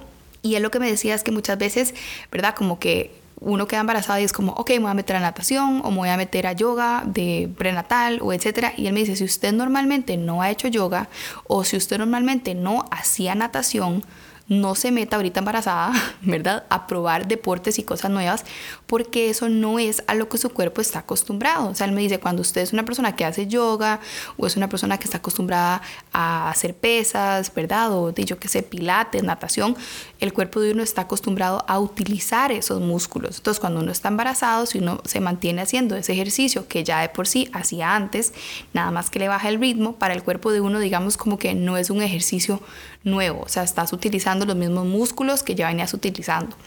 Y 0.47 0.55
él 0.55 0.63
lo 0.63 0.71
que 0.71 0.79
me 0.79 0.89
decía 0.89 1.13
es 1.13 1.23
que 1.23 1.31
muchas 1.31 1.57
veces, 1.57 1.93
¿verdad? 2.31 2.55
Como 2.55 2.79
que 2.79 3.11
uno 3.39 3.67
queda 3.67 3.81
embarazado 3.81 4.19
y 4.19 4.23
es 4.23 4.31
como, 4.31 4.53
ok, 4.53 4.69
me 4.71 4.79
voy 4.79 4.91
a 4.91 4.93
meter 4.93 5.15
a 5.17 5.19
natación 5.19 5.81
o 5.83 5.91
me 5.91 5.97
voy 5.97 6.09
a 6.09 6.17
meter 6.17 6.47
a 6.47 6.53
yoga 6.53 7.03
de 7.05 7.49
prenatal 7.57 8.19
o 8.21 8.33
etcétera. 8.33 8.73
Y 8.77 8.87
él 8.87 8.93
me 8.93 9.01
dice, 9.01 9.15
si 9.15 9.23
usted 9.23 9.53
normalmente 9.53 10.17
no 10.17 10.41
ha 10.41 10.49
hecho 10.49 10.67
yoga 10.67 11.09
o 11.45 11.63
si 11.63 11.75
usted 11.77 11.97
normalmente 11.97 12.55
no 12.55 12.85
hacía 12.91 13.35
natación, 13.35 14.03
no 14.47 14.75
se 14.75 14.91
meta 14.91 15.17
ahorita 15.17 15.39
embarazada, 15.39 15.91
¿verdad? 16.21 16.65
A 16.69 16.87
probar 16.87 17.27
deportes 17.27 17.79
y 17.79 17.83
cosas 17.83 18.11
nuevas, 18.11 18.45
porque 18.85 19.29
eso 19.29 19.49
no 19.49 19.79
es 19.79 20.03
a 20.07 20.15
lo 20.15 20.29
que 20.29 20.37
su 20.37 20.49
cuerpo 20.49 20.81
está 20.81 20.99
acostumbrado. 20.99 21.69
O 21.69 21.75
sea, 21.75 21.85
él 21.85 21.93
me 21.93 22.01
dice, 22.01 22.19
cuando 22.19 22.41
usted 22.41 22.61
es 22.61 22.73
una 22.73 22.85
persona 22.85 23.15
que 23.15 23.25
hace 23.25 23.47
yoga 23.47 23.99
o 24.37 24.47
es 24.47 24.55
una 24.55 24.69
persona 24.69 24.97
que 24.97 25.05
está 25.05 25.17
acostumbrada 25.17 25.81
a 26.19 26.49
hacer 26.49 26.73
pesas, 26.73 27.53
¿verdad? 27.53 27.91
O 27.91 28.11
yo 28.11 28.39
que 28.39 28.47
sé, 28.47 28.63
pilates, 28.63 29.21
natación, 29.21 29.77
el 30.19 30.33
cuerpo 30.33 30.59
de 30.59 30.71
uno 30.71 30.81
está 30.81 31.03
acostumbrado 31.03 31.63
a 31.67 31.79
utilizar 31.79 32.51
esos 32.51 32.81
músculos. 32.81 33.37
Entonces, 33.37 33.59
cuando 33.59 33.81
uno 33.81 33.91
está 33.91 34.07
embarazado, 34.07 34.65
si 34.65 34.79
uno 34.79 34.99
se 35.05 35.19
mantiene 35.19 35.61
haciendo 35.61 35.95
ese 35.95 36.13
ejercicio 36.13 36.67
que 36.67 36.83
ya 36.83 37.01
de 37.01 37.09
por 37.09 37.27
sí 37.27 37.51
hacía 37.53 37.95
antes, 37.95 38.33
nada 38.73 38.89
más 38.89 39.11
que 39.11 39.19
le 39.19 39.27
baja 39.27 39.47
el 39.47 39.59
ritmo, 39.59 39.93
para 39.97 40.15
el 40.15 40.23
cuerpo 40.23 40.51
de 40.51 40.59
uno, 40.59 40.79
digamos, 40.79 41.17
como 41.17 41.37
que 41.37 41.53
no 41.53 41.77
es 41.77 41.91
un 41.91 42.01
ejercicio 42.01 42.61
nuevo, 43.03 43.43
o 43.43 43.47
sea, 43.47 43.61
estás 43.61 43.93
utilizando 43.93 44.47
los 44.47 44.55
mismos 44.55 44.87
músculos 44.87 45.43
que 45.43 45.53
ya 45.53 45.67
venías 45.67 45.93
utilizando. 45.93 46.57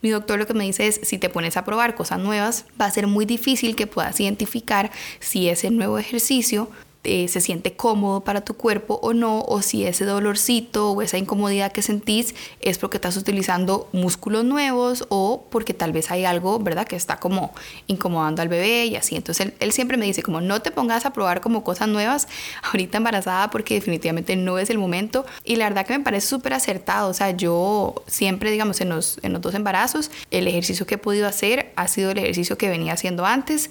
Mi 0.00 0.10
doctor 0.10 0.38
lo 0.38 0.46
que 0.46 0.54
me 0.54 0.62
dice 0.62 0.86
es, 0.86 1.00
si 1.02 1.18
te 1.18 1.28
pones 1.28 1.56
a 1.56 1.64
probar 1.64 1.96
cosas 1.96 2.20
nuevas, 2.20 2.66
va 2.80 2.86
a 2.86 2.90
ser 2.92 3.08
muy 3.08 3.26
difícil 3.26 3.74
que 3.74 3.88
puedas 3.88 4.20
identificar 4.20 4.92
si 5.18 5.48
ese 5.48 5.72
nuevo 5.72 5.98
ejercicio 5.98 6.70
eh, 7.04 7.28
se 7.28 7.40
siente 7.40 7.74
cómodo 7.74 8.22
para 8.22 8.42
tu 8.42 8.54
cuerpo 8.54 9.00
o 9.02 9.12
no, 9.12 9.40
o 9.42 9.62
si 9.62 9.84
ese 9.84 10.04
dolorcito 10.04 10.92
o 10.92 11.02
esa 11.02 11.18
incomodidad 11.18 11.72
que 11.72 11.82
sentís 11.82 12.34
es 12.60 12.78
porque 12.78 12.96
estás 12.96 13.16
utilizando 13.16 13.88
músculos 13.92 14.44
nuevos 14.44 15.06
o 15.08 15.44
porque 15.50 15.74
tal 15.74 15.92
vez 15.92 16.10
hay 16.10 16.24
algo, 16.24 16.58
¿verdad?, 16.58 16.86
que 16.86 16.96
está 16.96 17.18
como 17.18 17.52
incomodando 17.86 18.42
al 18.42 18.48
bebé 18.48 18.86
y 18.86 18.96
así. 18.96 19.16
Entonces 19.16 19.46
él, 19.46 19.54
él 19.60 19.72
siempre 19.72 19.96
me 19.96 20.06
dice 20.06 20.22
como 20.22 20.40
no 20.40 20.62
te 20.62 20.70
pongas 20.70 21.06
a 21.06 21.12
probar 21.12 21.40
como 21.40 21.64
cosas 21.64 21.88
nuevas 21.88 22.28
ahorita 22.62 22.98
embarazada 22.98 23.50
porque 23.50 23.74
definitivamente 23.74 24.36
no 24.36 24.58
es 24.58 24.70
el 24.70 24.78
momento 24.78 25.24
y 25.44 25.56
la 25.56 25.68
verdad 25.68 25.86
que 25.86 25.98
me 25.98 26.04
parece 26.04 26.26
súper 26.28 26.54
acertado, 26.54 27.10
o 27.10 27.14
sea, 27.14 27.30
yo 27.30 27.94
siempre, 28.06 28.50
digamos, 28.50 28.80
en 28.80 28.88
los, 28.88 29.18
en 29.22 29.32
los 29.32 29.42
dos 29.42 29.54
embarazos, 29.54 30.10
el 30.30 30.46
ejercicio 30.46 30.86
que 30.86 30.94
he 30.94 30.98
podido 30.98 31.26
hacer 31.26 31.72
ha 31.76 31.88
sido 31.88 32.10
el 32.10 32.18
ejercicio 32.18 32.56
que 32.56 32.68
venía 32.68 32.92
haciendo 32.92 33.26
antes, 33.26 33.70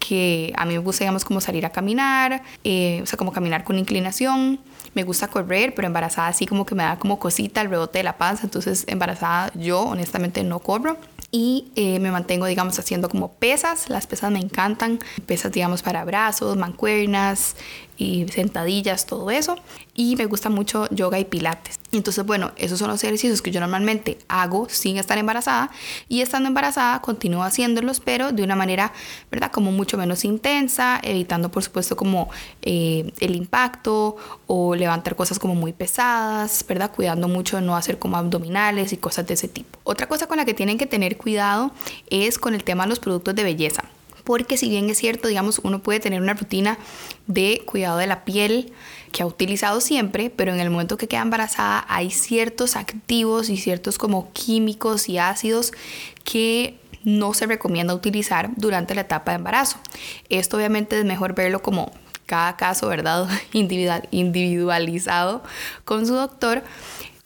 que 0.00 0.52
a 0.56 0.64
mí 0.64 0.72
me 0.72 0.80
gusta, 0.80 1.04
digamos, 1.04 1.24
como 1.24 1.40
salir 1.40 1.64
a 1.64 1.70
caminar, 1.70 2.42
eh, 2.64 2.98
o 3.02 3.06
sea, 3.06 3.16
como 3.16 3.30
caminar 3.30 3.62
con 3.62 3.78
inclinación. 3.78 4.58
Me 4.94 5.04
gusta 5.04 5.28
correr, 5.28 5.72
pero 5.76 5.86
embarazada 5.86 6.26
así 6.26 6.46
como 6.46 6.66
que 6.66 6.74
me 6.74 6.82
da 6.82 6.98
como 6.98 7.20
cosita 7.20 7.60
el 7.60 7.70
rebote 7.70 7.98
de 7.98 8.02
la 8.02 8.18
panza, 8.18 8.42
entonces 8.44 8.84
embarazada 8.88 9.52
yo 9.54 9.82
honestamente 9.82 10.42
no 10.42 10.58
corro 10.58 10.96
y 11.32 11.70
eh, 11.76 12.00
me 12.00 12.10
mantengo, 12.10 12.46
digamos, 12.46 12.78
haciendo 12.78 13.08
como 13.08 13.32
pesas. 13.32 13.88
Las 13.88 14.06
pesas 14.06 14.32
me 14.32 14.40
encantan. 14.40 14.98
Pesas, 15.26 15.52
digamos, 15.52 15.82
para 15.82 16.04
brazos, 16.04 16.56
mancuernas 16.56 17.56
y 17.96 18.26
sentadillas, 18.28 19.06
todo 19.06 19.30
eso. 19.30 19.56
Y 19.94 20.16
me 20.16 20.26
gusta 20.26 20.50
mucho 20.50 20.88
yoga 20.90 21.18
y 21.18 21.24
pilates. 21.24 21.79
Entonces, 21.92 22.24
bueno, 22.24 22.52
esos 22.56 22.78
son 22.78 22.88
los 22.88 23.02
ejercicios 23.02 23.42
que 23.42 23.50
yo 23.50 23.58
normalmente 23.58 24.18
hago 24.28 24.68
sin 24.68 24.96
estar 24.96 25.18
embarazada. 25.18 25.70
Y 26.08 26.20
estando 26.20 26.48
embarazada, 26.48 27.00
continúo 27.02 27.42
haciéndolos, 27.42 28.00
pero 28.00 28.30
de 28.30 28.44
una 28.44 28.54
manera, 28.54 28.92
¿verdad? 29.30 29.50
Como 29.50 29.72
mucho 29.72 29.98
menos 29.98 30.24
intensa, 30.24 31.00
evitando, 31.02 31.50
por 31.50 31.64
supuesto, 31.64 31.96
como 31.96 32.30
eh, 32.62 33.12
el 33.18 33.34
impacto 33.34 34.16
o 34.46 34.76
levantar 34.76 35.16
cosas 35.16 35.38
como 35.40 35.54
muy 35.54 35.72
pesadas, 35.72 36.64
¿verdad? 36.68 36.92
Cuidando 36.94 37.26
mucho 37.26 37.56
de 37.56 37.62
no 37.62 37.76
hacer 37.76 37.98
como 37.98 38.16
abdominales 38.16 38.92
y 38.92 38.96
cosas 38.96 39.26
de 39.26 39.34
ese 39.34 39.48
tipo. 39.48 39.78
Otra 39.82 40.06
cosa 40.06 40.28
con 40.28 40.36
la 40.36 40.44
que 40.44 40.54
tienen 40.54 40.78
que 40.78 40.86
tener 40.86 41.16
cuidado 41.16 41.72
es 42.08 42.38
con 42.38 42.54
el 42.54 42.62
tema 42.62 42.84
de 42.84 42.90
los 42.90 43.00
productos 43.00 43.34
de 43.34 43.42
belleza. 43.42 43.82
Porque 44.22 44.56
si 44.56 44.68
bien 44.68 44.88
es 44.90 44.98
cierto, 44.98 45.26
digamos, 45.26 45.60
uno 45.64 45.80
puede 45.80 45.98
tener 45.98 46.20
una 46.20 46.34
rutina 46.34 46.78
de 47.26 47.62
cuidado 47.66 47.98
de 47.98 48.06
la 48.06 48.24
piel 48.24 48.72
que 49.12 49.22
ha 49.22 49.26
utilizado 49.26 49.80
siempre, 49.80 50.30
pero 50.30 50.52
en 50.52 50.60
el 50.60 50.70
momento 50.70 50.96
que 50.96 51.08
queda 51.08 51.22
embarazada 51.22 51.84
hay 51.88 52.10
ciertos 52.10 52.76
activos 52.76 53.48
y 53.48 53.56
ciertos 53.56 53.98
como 53.98 54.32
químicos 54.32 55.08
y 55.08 55.18
ácidos 55.18 55.72
que 56.24 56.78
no 57.02 57.34
se 57.34 57.46
recomienda 57.46 57.94
utilizar 57.94 58.50
durante 58.56 58.94
la 58.94 59.02
etapa 59.02 59.32
de 59.32 59.36
embarazo. 59.36 59.78
Esto 60.28 60.56
obviamente 60.56 60.98
es 60.98 61.04
mejor 61.04 61.34
verlo 61.34 61.62
como 61.62 61.92
cada 62.26 62.56
caso, 62.56 62.88
¿verdad? 62.88 63.28
Individualizado 63.52 65.42
con 65.84 66.06
su 66.06 66.14
doctor 66.14 66.62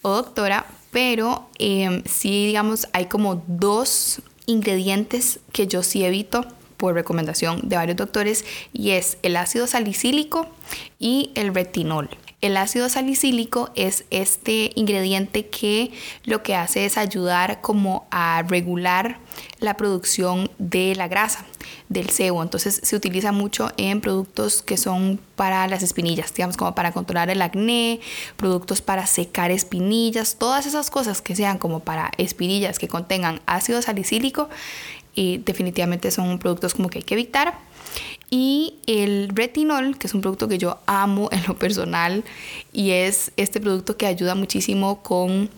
o 0.03 0.11
doctora, 0.11 0.67
pero 0.91 1.49
eh, 1.59 2.03
sí, 2.07 2.47
digamos, 2.47 2.88
hay 2.93 3.07
como 3.07 3.43
dos 3.47 4.23
ingredientes 4.47 5.41
que 5.53 5.67
yo 5.67 5.83
sí 5.83 6.05
evito 6.05 6.47
por 6.76 6.95
recomendación 6.95 7.61
de 7.62 7.76
varios 7.76 7.97
doctores 7.97 8.45
y 8.73 8.90
es 8.90 9.19
el 9.23 9.37
ácido 9.37 9.66
salicílico 9.66 10.47
y 10.99 11.31
el 11.35 11.54
retinol. 11.54 12.11
El 12.45 12.59
ácido 12.59 12.90
salicílico 12.90 13.71
es 13.75 14.04
este 14.11 14.71
ingrediente 14.75 15.47
que 15.47 15.93
lo 16.25 16.43
que 16.43 16.54
hace 16.54 16.85
es 16.85 16.99
ayudar 16.99 17.62
como 17.62 18.07
a 18.11 18.45
regular 18.47 19.19
la 19.61 19.78
producción 19.78 20.50
de 20.59 20.95
la 20.95 21.09
grasa 21.09 21.47
del 21.88 22.11
sebo. 22.11 22.43
Entonces 22.43 22.81
se 22.83 22.97
utiliza 22.97 23.33
mucho 23.33 23.71
en 23.78 24.02
productos 24.02 24.61
que 24.61 24.76
son 24.76 25.19
para 25.37 25.66
las 25.69 25.83
espinillas, 25.83 26.35
digamos 26.35 26.59
como 26.59 26.75
para 26.75 26.93
controlar 26.93 27.31
el 27.31 27.40
acné, 27.40 28.00
productos 28.37 28.83
para 28.83 29.07
secar 29.07 29.50
espinillas, 29.50 30.37
todas 30.37 30.66
esas 30.66 30.90
cosas 30.90 31.23
que 31.23 31.35
sean 31.35 31.57
como 31.57 31.81
para 31.81 32.11
espinillas 32.19 32.78
que 32.78 32.88
contengan 32.88 33.40
ácido 33.47 33.81
salicílico 33.81 34.50
y 35.14 35.38
definitivamente 35.38 36.11
son 36.11 36.38
productos 36.38 36.75
como 36.75 36.88
que 36.88 36.99
hay 36.99 37.04
que 37.04 37.14
evitar. 37.14 37.59
Y 38.30 38.75
el 38.87 39.28
retinol, 39.28 39.97
que 39.99 40.06
es 40.06 40.14
un 40.14 40.21
producto 40.21 40.49
que 40.49 40.59
yo 40.59 40.78
amo 40.87 41.28
en 41.30 41.44
lo 41.47 41.56
personal 41.56 42.25
y 42.73 42.90
es 42.90 43.33
este 43.37 43.61
producto 43.61 43.97
que 43.97 44.06
ayuda 44.06 44.35
muchísimo 44.35 45.02
con 45.02 45.50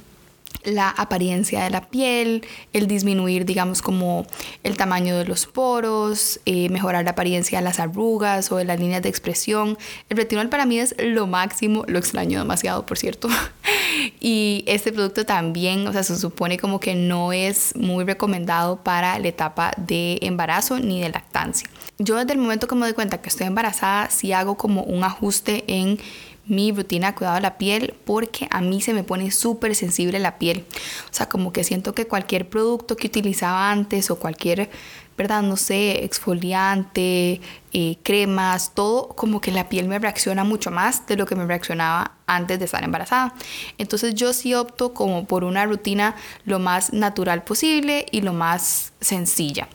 la 0.64 0.88
apariencia 0.90 1.62
de 1.62 1.70
la 1.70 1.82
piel, 1.82 2.44
el 2.72 2.86
disminuir, 2.86 3.44
digamos, 3.44 3.82
como 3.82 4.26
el 4.62 4.76
tamaño 4.76 5.16
de 5.16 5.24
los 5.24 5.46
poros, 5.46 6.40
eh, 6.46 6.68
mejorar 6.68 7.04
la 7.04 7.12
apariencia 7.12 7.58
de 7.58 7.64
las 7.64 7.80
arrugas 7.80 8.50
o 8.52 8.56
de 8.56 8.64
las 8.64 8.80
líneas 8.80 9.02
de 9.02 9.08
expresión. 9.08 9.78
El 10.08 10.16
retinol 10.16 10.48
para 10.48 10.66
mí 10.66 10.78
es 10.78 10.94
lo 10.98 11.26
máximo, 11.26 11.84
lo 11.86 11.98
extraño 11.98 12.38
demasiado, 12.38 12.86
por 12.86 12.98
cierto. 12.98 13.28
y 14.20 14.64
este 14.66 14.92
producto 14.92 15.24
también, 15.24 15.86
o 15.86 15.92
sea, 15.92 16.02
se 16.02 16.16
supone 16.16 16.58
como 16.58 16.80
que 16.80 16.94
no 16.94 17.32
es 17.32 17.74
muy 17.76 18.04
recomendado 18.04 18.76
para 18.82 19.18
la 19.18 19.28
etapa 19.28 19.72
de 19.76 20.18
embarazo 20.22 20.78
ni 20.78 21.00
de 21.00 21.08
lactancia. 21.08 21.68
Yo 21.98 22.16
desde 22.16 22.32
el 22.32 22.38
momento 22.38 22.66
que 22.66 22.74
me 22.74 22.82
doy 22.82 22.92
cuenta 22.92 23.22
que 23.22 23.28
estoy 23.28 23.46
embarazada, 23.46 24.10
sí 24.10 24.32
hago 24.32 24.56
como 24.56 24.82
un 24.82 25.02
ajuste 25.04 25.64
en 25.66 25.98
mi 26.46 26.72
rutina 26.72 27.14
cuidado 27.14 27.36
de 27.36 27.42
la 27.42 27.58
piel 27.58 27.94
porque 28.04 28.46
a 28.50 28.60
mí 28.60 28.80
se 28.80 28.94
me 28.94 29.04
pone 29.04 29.30
súper 29.30 29.74
sensible 29.74 30.18
la 30.18 30.38
piel. 30.38 30.64
O 31.10 31.14
sea, 31.14 31.28
como 31.28 31.52
que 31.52 31.64
siento 31.64 31.94
que 31.94 32.06
cualquier 32.06 32.48
producto 32.48 32.96
que 32.96 33.08
utilizaba 33.08 33.70
antes 33.70 34.10
o 34.10 34.18
cualquier, 34.18 34.70
¿verdad? 35.16 35.42
No 35.42 35.56
sé, 35.56 36.04
exfoliante, 36.04 37.40
eh, 37.72 37.96
cremas, 38.02 38.74
todo, 38.74 39.08
como 39.08 39.40
que 39.40 39.50
la 39.50 39.68
piel 39.68 39.88
me 39.88 39.98
reacciona 39.98 40.44
mucho 40.44 40.70
más 40.70 41.06
de 41.06 41.16
lo 41.16 41.26
que 41.26 41.34
me 41.34 41.46
reaccionaba 41.46 42.12
antes 42.26 42.58
de 42.58 42.64
estar 42.66 42.84
embarazada. 42.84 43.34
Entonces 43.78 44.14
yo 44.14 44.32
sí 44.32 44.54
opto 44.54 44.94
como 44.94 45.26
por 45.26 45.44
una 45.44 45.64
rutina 45.66 46.14
lo 46.44 46.58
más 46.58 46.92
natural 46.92 47.42
posible 47.42 48.06
y 48.10 48.20
lo 48.20 48.32
más 48.32 48.92
sencilla. 49.00 49.68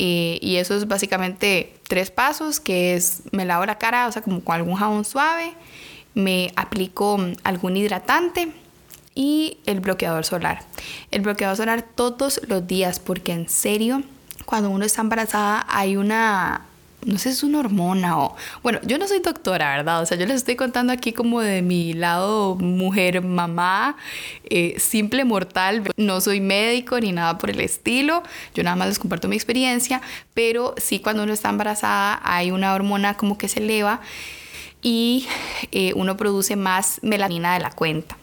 Eh, 0.00 0.38
y 0.40 0.56
eso 0.56 0.76
es 0.76 0.86
básicamente 0.86 1.74
tres 1.88 2.12
pasos, 2.12 2.60
que 2.60 2.94
es 2.94 3.22
me 3.32 3.44
lavo 3.44 3.66
la 3.66 3.78
cara, 3.78 4.06
o 4.06 4.12
sea, 4.12 4.22
como 4.22 4.44
con 4.44 4.54
algún 4.54 4.76
jabón 4.76 5.04
suave, 5.04 5.54
me 6.18 6.52
aplico 6.56 7.16
algún 7.44 7.76
hidratante 7.76 8.52
y 9.14 9.58
el 9.66 9.80
bloqueador 9.80 10.24
solar. 10.24 10.64
El 11.12 11.22
bloqueador 11.22 11.56
solar 11.56 11.82
todos 11.82 12.40
los 12.48 12.66
días 12.66 12.98
porque 12.98 13.32
en 13.32 13.48
serio, 13.48 14.02
cuando 14.44 14.68
uno 14.68 14.84
está 14.84 15.00
embarazada 15.00 15.64
hay 15.68 15.96
una 15.96 16.62
no 17.06 17.16
sé, 17.16 17.30
es 17.30 17.44
una 17.44 17.60
hormona 17.60 18.18
o... 18.18 18.36
Bueno, 18.64 18.80
yo 18.82 18.98
no 18.98 19.06
soy 19.06 19.20
doctora, 19.20 19.76
¿verdad? 19.76 20.02
O 20.02 20.06
sea, 20.06 20.18
yo 20.18 20.26
les 20.26 20.38
estoy 20.38 20.56
contando 20.56 20.92
aquí 20.92 21.12
como 21.12 21.40
de 21.40 21.62
mi 21.62 21.92
lado 21.92 22.56
mujer, 22.56 23.22
mamá, 23.22 23.96
eh, 24.50 24.74
simple 24.80 25.24
mortal. 25.24 25.84
No 25.96 26.20
soy 26.20 26.40
médico 26.40 26.98
ni 26.98 27.12
nada 27.12 27.38
por 27.38 27.50
el 27.50 27.60
estilo. 27.60 28.24
Yo 28.52 28.64
nada 28.64 28.74
más 28.74 28.88
les 28.88 28.98
comparto 28.98 29.28
mi 29.28 29.36
experiencia. 29.36 30.02
Pero 30.34 30.74
sí, 30.76 30.98
cuando 30.98 31.22
uno 31.22 31.32
está 31.32 31.50
embarazada 31.50 32.20
hay 32.24 32.50
una 32.50 32.74
hormona 32.74 33.16
como 33.16 33.38
que 33.38 33.46
se 33.46 33.60
eleva 33.60 34.00
y 34.82 35.26
eh, 35.72 35.92
uno 35.94 36.16
produce 36.16 36.56
más 36.56 37.00
melanina 37.02 37.54
de 37.54 37.60
la 37.60 37.70
cuenta. 37.70 38.16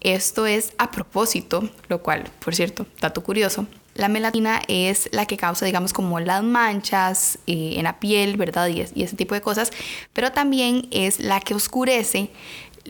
Esto 0.00 0.46
es 0.46 0.72
a 0.78 0.90
propósito, 0.90 1.68
lo 1.88 2.02
cual, 2.02 2.30
por 2.44 2.54
cierto, 2.54 2.86
dato 3.00 3.22
curioso, 3.22 3.66
la 3.94 4.08
melanina 4.08 4.60
es 4.68 5.08
la 5.12 5.26
que 5.26 5.36
causa, 5.36 5.64
digamos, 5.64 5.92
como 5.92 6.20
las 6.20 6.42
manchas 6.42 7.38
eh, 7.46 7.74
en 7.76 7.84
la 7.84 7.98
piel, 7.98 8.36
¿verdad? 8.36 8.68
Y, 8.68 8.84
y, 8.94 9.02
ese 9.02 9.16
tipo 9.16 9.34
de 9.34 9.40
cosas, 9.40 9.72
pero 10.12 10.32
también 10.32 10.86
es 10.90 11.18
la 11.18 11.40
que 11.40 11.54
oscurece 11.54 12.30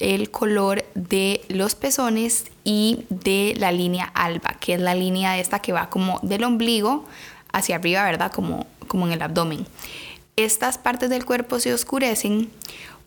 el 0.00 0.30
color 0.30 0.85
de 0.94 1.42
los 1.49 1.75
pezones 1.75 2.46
y 2.64 3.04
de 3.08 3.54
la 3.56 3.73
línea 3.73 4.11
alba, 4.14 4.56
que 4.61 4.75
es 4.75 4.80
la 4.80 4.94
línea 4.94 5.38
esta 5.38 5.61
que 5.61 5.73
va 5.73 5.88
como 5.88 6.18
del 6.23 6.44
ombligo 6.44 7.06
hacia 7.52 7.76
arriba, 7.76 8.04
¿verdad? 8.04 8.32
Como, 8.32 8.66
como 8.88 9.06
en 9.06 9.12
el 9.12 9.23
abdomen. 9.23 9.66
Estas 10.35 10.76
partes 10.76 11.08
del 11.08 11.25
cuerpo 11.25 11.61
se 11.61 11.73
oscurecen 11.73 12.50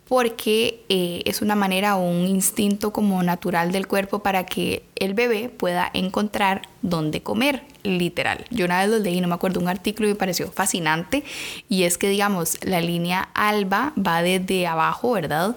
porque 0.09 0.83
eh, 0.89 1.21
es 1.25 1.43
una 1.43 1.53
manera 1.53 1.95
o 1.95 2.01
un 2.01 2.27
instinto 2.27 2.91
como 2.91 3.21
natural 3.21 3.71
del 3.71 3.87
cuerpo 3.87 4.19
para 4.19 4.43
que 4.47 4.81
el 4.95 5.13
bebé 5.13 5.49
pueda 5.49 5.89
encontrar 5.93 6.63
dónde 6.81 7.21
comer, 7.21 7.61
literal. 7.83 8.43
Yo 8.49 8.65
una 8.65 8.79
vez 8.79 8.89
lo 8.89 8.97
leí, 8.97 9.21
no 9.21 9.27
me 9.27 9.35
acuerdo, 9.35 9.59
un 9.59 9.67
artículo 9.67 10.09
y 10.09 10.13
me 10.13 10.17
pareció 10.17 10.51
fascinante 10.51 11.23
y 11.69 11.83
es 11.83 11.99
que 11.99 12.09
digamos 12.09 12.57
la 12.63 12.81
línea 12.81 13.29
alba 13.35 13.93
va 13.95 14.23
desde 14.23 14.65
abajo, 14.65 15.11
¿verdad? 15.11 15.55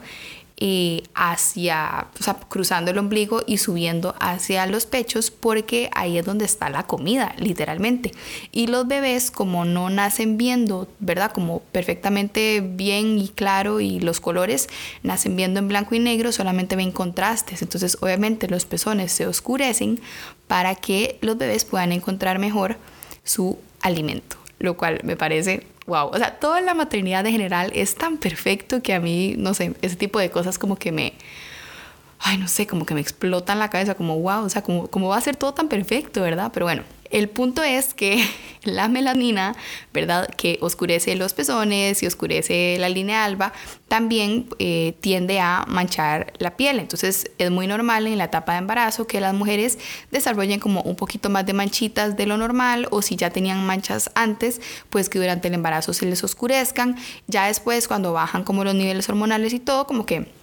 Eh, 0.65 1.03
hacia, 1.17 2.07
cruzando 2.49 2.93
el 2.93 2.99
ombligo 2.99 3.43
y 3.49 3.59
subiendo 3.59 4.15
hacia 4.21 4.65
los 4.67 4.87
pechos 4.87 5.33
porque 5.33 5.91
ahí 5.93 6.19
es 6.19 6.25
donde 6.25 6.45
está 6.45 6.71
la 6.71 6.87
comida, 6.87 7.35
literalmente. 7.37 8.13
Y 8.53 8.69
los 8.69 8.87
bebés 8.87 9.33
como 9.33 9.65
no 9.65 9.91
nacen 9.91 10.37
viendo, 10.37 10.87
¿verdad? 11.01 11.33
Como 11.33 11.63
perfectamente 11.73 12.61
bien 12.61 13.19
y 13.19 13.31
claro 13.31 13.81
y 13.81 13.99
los 13.99 14.21
colores 14.21 14.69
nacen 15.03 15.35
viendo 15.35 15.59
en 15.59 15.67
blanco 15.67 15.97
y 15.97 15.99
negro, 15.99 16.31
solamente 16.31 16.77
ven 16.77 16.93
contrastes. 16.93 17.61
Entonces 17.63 17.99
obviamente 18.01 18.47
los 18.47 18.65
pezones 18.65 19.11
se 19.11 19.27
oscurecen 19.27 20.01
para 20.47 20.77
que 20.77 21.19
los 21.23 21.37
bebés 21.37 21.65
puedan 21.65 21.91
encontrar 21.91 22.39
mejor 22.39 22.77
su 23.25 23.59
alimento, 23.81 24.37
lo 24.61 24.77
cual 24.77 25.01
me 25.03 25.17
parece 25.17 25.67
wow, 25.87 26.09
o 26.09 26.17
sea, 26.17 26.39
toda 26.39 26.61
la 26.61 26.75
maternidad 26.75 27.27
en 27.27 27.33
general 27.33 27.73
es 27.75 27.95
tan 27.95 28.19
perfecto 28.19 28.83
que 28.83 28.95
a 28.95 29.01
mí, 29.01 29.35
no 29.37 29.55
sé, 29.55 29.75
ese 29.83 29.97
tipo 29.97 30.19
de 30.19 30.31
cosas 30.31 30.59
como 30.59 30.77
que 30.77 30.93
me, 30.93 31.15
ay, 32.23 32.39
no 32.39 32.49
sé, 32.49 32.67
como 32.67 32.87
que 32.87 32.95
me 32.95 33.01
explotan 33.01 33.59
la 33.59 33.69
cabeza, 33.69 33.95
como 33.95 34.19
wow, 34.19 34.45
o 34.45 34.49
sea, 34.49 34.63
como, 34.63 34.87
como 34.89 35.09
va 35.09 35.17
a 35.17 35.21
ser 35.21 35.37
todo 35.37 35.55
tan 35.55 35.69
perfecto, 35.69 36.23
¿verdad? 36.23 36.51
Pero 36.55 36.67
bueno, 36.67 36.85
el 37.11 37.29
punto 37.29 37.65
es 37.65 37.95
que 37.95 38.25
la 38.63 38.89
melanina, 38.89 39.57
¿verdad? 39.93 40.29
Que 40.37 40.57
oscurece 40.61 41.17
los 41.17 41.35
pezones 41.35 42.01
y 42.03 42.07
oscurece 42.07 42.77
la 42.79 42.89
línea 42.89 43.25
alba, 43.25 43.53
también 43.89 44.47
eh, 44.61 44.95
tiende 45.01 45.41
a 45.41 45.65
manchar 45.69 46.33
la 46.39 46.57
piel. 46.57 46.79
Entonces 46.79 47.31
es 47.39 47.51
muy 47.51 47.67
normal 47.67 48.07
en 48.07 48.19
la 48.19 48.25
etapa 48.25 48.53
de 48.53 48.59
embarazo 48.59 49.07
que 49.07 49.21
las 49.21 49.35
mujeres 49.35 49.79
desarrollen 50.13 50.61
como 50.61 50.81
un 50.83 50.95
poquito 50.95 51.29
más 51.29 51.45
de 51.45 51.53
manchitas 51.55 52.17
de 52.17 52.27
lo 52.27 52.37
normal 52.37 52.87
o 52.91 53.03
si 53.03 53.17
ya 53.17 53.31
tenían 53.31 53.67
manchas 53.67 54.11
antes, 54.15 54.61
pues 54.91 55.09
que 55.09 55.19
durante 55.19 55.49
el 55.49 55.55
embarazo 55.55 55.93
se 55.93 56.07
les 56.07 56.23
oscurezcan. 56.23 56.97
Ya 57.27 57.49
después 57.49 57.89
cuando 57.89 58.13
bajan 58.13 58.45
como 58.45 58.63
los 58.63 58.77
niveles 58.77 59.09
hormonales 59.09 59.53
y 59.53 59.59
todo, 59.59 59.87
como 59.87 60.07
que 60.07 60.42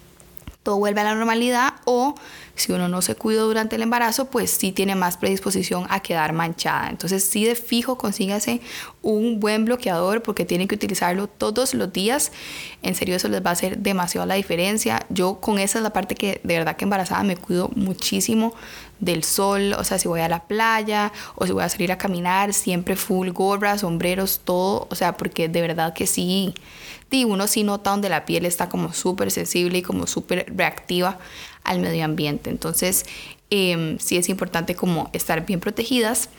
todo 0.63 0.78
vuelve 0.78 1.01
a 1.01 1.06
la 1.06 1.16
normalidad 1.16 1.75
o 1.86 2.16
si 2.56 2.74
uno 2.74 2.89
no 2.89 3.01
se 3.01 3.16
cuida 3.16 3.42
durante 3.42 3.78
el 3.78 3.82
embarazo, 3.82 4.25
pues 4.25 4.51
sí 4.51 4.74
tiene 4.74 4.94
más 4.94 5.16
predisposición 5.16 5.86
a 5.89 6.01
quedar 6.01 6.34
manchada. 6.34 6.89
Entonces 6.89 7.24
sí 7.24 7.46
de 7.46 7.56
fijo 7.56 7.98
consígase 7.98 8.60
un 9.01 9.39
buen 9.39 9.63
bloqueador 9.63 10.22
porque 10.22 10.44
tienen 10.44 10.68
que 10.68 10.75
utilizarlo 10.75 11.28
todos 11.28 11.74
los 11.74 11.94
días. 11.94 12.34
En 12.82 12.96
serio 12.96 13.16
eso 13.16 13.30
les 13.30 13.44
va 13.44 13.51
a 13.51 13.54
hacer 13.54 13.78
demasiado 13.78 14.28
la 14.28 14.36
diferencia. 14.36 15.06
Yo 15.10 15.39
con 15.39 15.60
esa 15.60 15.80
es 15.80 15.84
la 15.84 15.94
parte 15.94 16.16
que 16.16 16.42
de 16.44 16.58
verdad 16.58 16.75
que 16.75 16.84
embarazada 16.84 17.24
me 17.24 17.38
cuido 17.38 17.70
muchísimo 17.75 18.54
del 19.00 19.24
sol, 19.24 19.74
o 19.74 19.84
sea, 19.84 19.98
si 19.98 20.08
voy 20.08 20.22
a 20.22 20.29
la 20.29 20.48
playa 20.48 21.12
o 21.36 21.46
si 21.46 21.51
voy 21.51 21.63
a 21.63 21.70
salir 21.70 21.91
a 21.91 21.98
caminar, 21.98 22.53
siempre 22.53 22.96
full 22.96 23.29
gorras, 23.29 23.82
sombreros, 23.82 24.41
todo, 24.44 24.88
o 24.89 24.96
sea, 24.96 25.18
porque 25.18 25.48
de 25.48 25.62
verdad 25.62 25.94
que 25.94 26.08
sí, 26.08 26.53
y 27.12 27.25
uno 27.25 27.48
sí 27.48 27.63
nota 27.63 27.91
donde 27.91 28.10
la 28.10 28.25
piel 28.25 28.46
está 28.46 28.70
como 28.70 28.94
súper 28.94 29.32
sensible 29.32 29.79
y 29.79 29.82
como 29.82 30.06
súper 30.06 30.46
reactiva 30.56 31.18
al 31.63 31.79
medio 31.79 32.06
ambiente. 32.06 32.50
Entonces, 32.50 33.06
eh, 33.50 33.98
sí 34.00 34.18
es 34.18 34.29
importante 34.29 34.75
como 34.75 35.10
estar 35.13 35.46
bien 35.46 35.60
protegidas. 35.60 36.29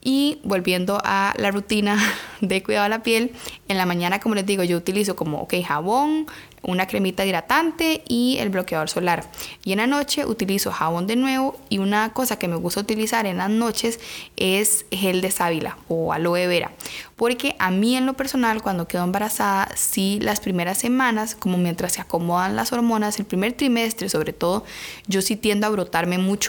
Y 0.00 0.38
volviendo 0.42 1.00
a 1.04 1.34
la 1.36 1.50
rutina 1.50 1.98
de 2.40 2.62
cuidado 2.62 2.84
de 2.84 2.90
la 2.90 3.02
piel, 3.02 3.32
en 3.68 3.78
la 3.78 3.86
mañana, 3.86 4.20
como 4.20 4.34
les 4.34 4.46
digo, 4.46 4.62
yo 4.62 4.76
utilizo 4.76 5.16
como, 5.16 5.40
ok, 5.42 5.54
jabón, 5.64 6.26
una 6.62 6.86
cremita 6.86 7.24
hidratante 7.24 8.02
y 8.08 8.36
el 8.38 8.50
bloqueador 8.50 8.88
solar. 8.88 9.24
Y 9.64 9.72
en 9.72 9.78
la 9.78 9.86
noche 9.86 10.24
utilizo 10.24 10.70
jabón 10.70 11.06
de 11.06 11.16
nuevo 11.16 11.58
y 11.68 11.78
una 11.78 12.12
cosa 12.12 12.38
que 12.38 12.48
me 12.48 12.56
gusta 12.56 12.80
utilizar 12.80 13.26
en 13.26 13.38
las 13.38 13.50
noches 13.50 14.00
es 14.36 14.86
gel 14.90 15.20
de 15.20 15.30
sábila 15.30 15.76
o 15.88 16.12
aloe 16.12 16.46
vera. 16.46 16.72
Porque 17.16 17.54
a 17.58 17.70
mí 17.70 17.96
en 17.96 18.06
lo 18.06 18.14
personal 18.14 18.62
cuando 18.62 18.88
quedo 18.88 19.04
embarazada, 19.04 19.68
sí 19.76 20.18
las 20.20 20.40
primeras 20.40 20.78
semanas, 20.78 21.34
como 21.34 21.58
mientras 21.58 21.92
se 21.92 22.00
acomodan 22.00 22.56
las 22.56 22.72
hormonas, 22.72 23.18
el 23.18 23.26
primer 23.26 23.52
trimestre 23.52 24.08
sobre 24.08 24.32
todo, 24.32 24.64
yo 25.06 25.22
sí 25.22 25.36
tiendo 25.36 25.66
a 25.66 25.70
brotarme 25.70 26.18
mucho 26.18 26.41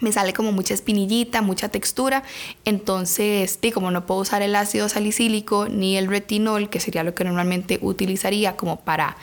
me 0.00 0.12
sale 0.12 0.32
como 0.32 0.52
mucha 0.52 0.74
espinillita, 0.74 1.42
mucha 1.42 1.68
textura. 1.68 2.22
Entonces, 2.64 3.58
sí, 3.60 3.70
como 3.70 3.90
no 3.90 4.06
puedo 4.06 4.20
usar 4.20 4.42
el 4.42 4.56
ácido 4.56 4.88
salicílico 4.88 5.68
ni 5.68 5.96
el 5.96 6.08
retinol, 6.08 6.70
que 6.70 6.80
sería 6.80 7.04
lo 7.04 7.14
que 7.14 7.24
normalmente 7.24 7.78
utilizaría 7.82 8.56
como 8.56 8.80
para 8.80 9.16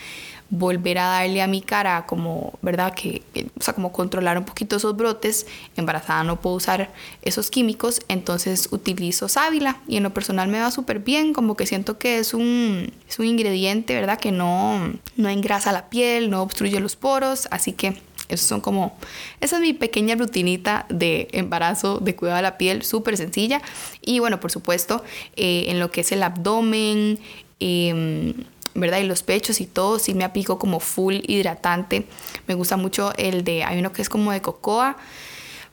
volver 0.50 0.98
a 0.98 1.08
darle 1.08 1.42
a 1.42 1.48
mi 1.48 1.62
cara 1.62 2.06
como, 2.06 2.58
¿verdad? 2.62 2.94
Que, 2.94 3.22
o 3.60 3.64
sea, 3.64 3.74
como 3.74 3.92
controlar 3.92 4.38
un 4.38 4.46
poquito 4.46 4.78
esos 4.78 4.96
brotes. 4.96 5.46
Embarazada 5.76 6.24
no 6.24 6.40
puedo 6.40 6.56
usar 6.56 6.90
esos 7.22 7.50
químicos, 7.50 8.02
entonces 8.08 8.70
utilizo 8.72 9.28
sábila 9.28 9.82
y 9.88 9.98
en 9.98 10.04
lo 10.04 10.14
personal 10.14 10.48
me 10.48 10.62
va 10.62 10.72
súper 10.72 11.00
bien, 11.00 11.34
como 11.34 11.58
que 11.58 11.66
siento 11.66 11.98
que 11.98 12.20
es 12.20 12.34
un, 12.34 12.94
es 13.10 13.20
un 13.20 13.26
ingrediente, 13.26 13.94
¿verdad? 13.94 14.20
Que 14.20 14.32
no, 14.32 14.94
no 15.18 15.30
engrasa 15.30 15.74
la 15.74 15.90
piel, 15.90 16.30
no 16.30 16.42
obstruye 16.42 16.80
los 16.80 16.96
poros, 16.96 17.50
así 17.52 17.74
que 17.74 18.07
esos 18.30 18.48
son 18.48 18.62
como, 18.62 18.98
esa 19.42 19.58
es 19.58 19.62
mi 19.62 19.74
pequeña 19.74 20.16
rutinita 20.16 20.86
de 20.90 21.28
embarazo, 21.32 22.00
de 22.00 22.16
cuidado 22.16 22.38
de 22.38 22.44
la 22.44 22.58
piel, 22.58 22.84
súper 22.84 23.18
sencilla. 23.18 23.62
Y 24.02 24.20
bueno, 24.20 24.40
por 24.40 24.52
supuesto, 24.52 25.04
eh, 25.36 25.66
en 25.68 25.80
lo 25.80 25.92
que 25.92 26.02
es 26.02 26.12
el 26.12 26.24
abdomen, 26.24 27.20
em, 27.60 28.34
¿verdad? 28.76 29.00
Y 29.00 29.04
los 29.04 29.24
pechos 29.24 29.60
y 29.62 29.66
todo, 29.66 29.98
sí 29.98 30.14
me 30.14 30.24
aplico 30.24 30.60
como 30.60 30.80
full 30.80 31.16
hidratante. 31.28 32.06
Me 32.48 32.54
gusta 32.54 32.78
mucho 32.78 33.14
el 33.18 33.44
de, 33.44 33.64
hay 33.64 33.80
uno 33.80 33.92
que 33.92 34.02
es 34.02 34.10
como 34.10 34.32
de 34.32 34.42
cocoa 34.42 34.98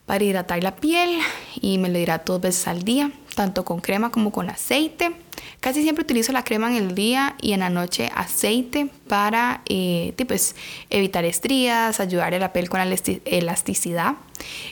para 0.05 0.23
hidratar 0.23 0.61
la 0.63 0.75
piel 0.75 1.19
y 1.59 1.77
me 1.77 1.89
lo 1.89 1.97
hidrato 1.97 2.33
dos 2.33 2.41
veces 2.41 2.67
al 2.67 2.83
día, 2.83 3.11
tanto 3.35 3.65
con 3.65 3.81
crema 3.81 4.11
como 4.11 4.31
con 4.31 4.49
aceite. 4.49 5.11
Casi 5.59 5.83
siempre 5.83 6.03
utilizo 6.03 6.31
la 6.31 6.43
crema 6.43 6.69
en 6.69 6.77
el 6.77 6.95
día 6.95 7.35
y 7.41 7.53
en 7.53 7.59
la 7.59 7.69
noche 7.69 8.09
aceite 8.15 8.89
para 9.07 9.61
eh, 9.67 10.13
pues, 10.27 10.55
evitar 10.89 11.25
estrías, 11.25 11.99
ayudar 11.99 12.33
a 12.33 12.39
la 12.39 12.53
piel 12.53 12.69
con 12.69 12.79
la 12.79 12.97
elasticidad 13.25 14.15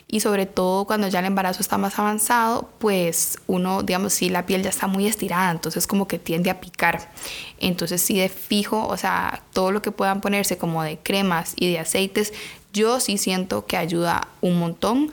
y 0.08 0.19
sobre 0.19 0.45
todo 0.45 0.86
cuando 0.86 1.08
ya 1.08 1.19
el 1.19 1.26
embarazo 1.26 1.62
está 1.62 1.78
más 1.78 1.97
avanzado, 1.99 2.69
pues 2.80 3.39
uno, 3.47 3.84
digamos, 3.84 4.13
si 4.13 4.30
la 4.30 4.45
piel 4.45 4.63
ya 4.63 4.69
está 4.69 4.88
muy 4.88 5.08
estirada, 5.08 5.52
entonces 5.52 5.88
como 5.88 6.08
que 6.08 6.19
tiende 6.19 6.49
a 6.49 6.60
picar. 6.60 7.12
Entonces 7.60 8.02
sí 8.02 8.17
de 8.17 8.30
fijo, 8.30 8.88
o 8.88 8.97
sea, 8.97 9.41
todo 9.54 9.71
lo 9.71 9.82
que 9.82 9.91
puedan 9.91 10.21
ponerse 10.21 10.58
como 10.58 10.84
de 10.84 10.97
cremas 10.97 11.54
y 11.56 11.71
de 11.71 11.80
aceites, 11.80 12.34
yo 12.73 12.99
sí 12.99 13.17
siento 13.17 13.65
que 13.65 13.78
ayuda 13.78 14.28
un 14.41 14.60
montón 14.60 15.12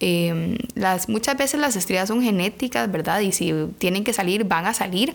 Em, 0.00 0.56
las, 0.74 1.08
muchas 1.08 1.36
veces 1.36 1.60
las 1.60 1.76
estrías 1.76 2.08
son 2.08 2.22
genéticas, 2.22 2.90
¿verdad? 2.90 3.20
Y 3.20 3.32
si 3.32 3.52
tienen 3.78 4.02
que 4.02 4.12
salir, 4.12 4.44
van 4.44 4.66
a 4.66 4.74
salir. 4.74 5.14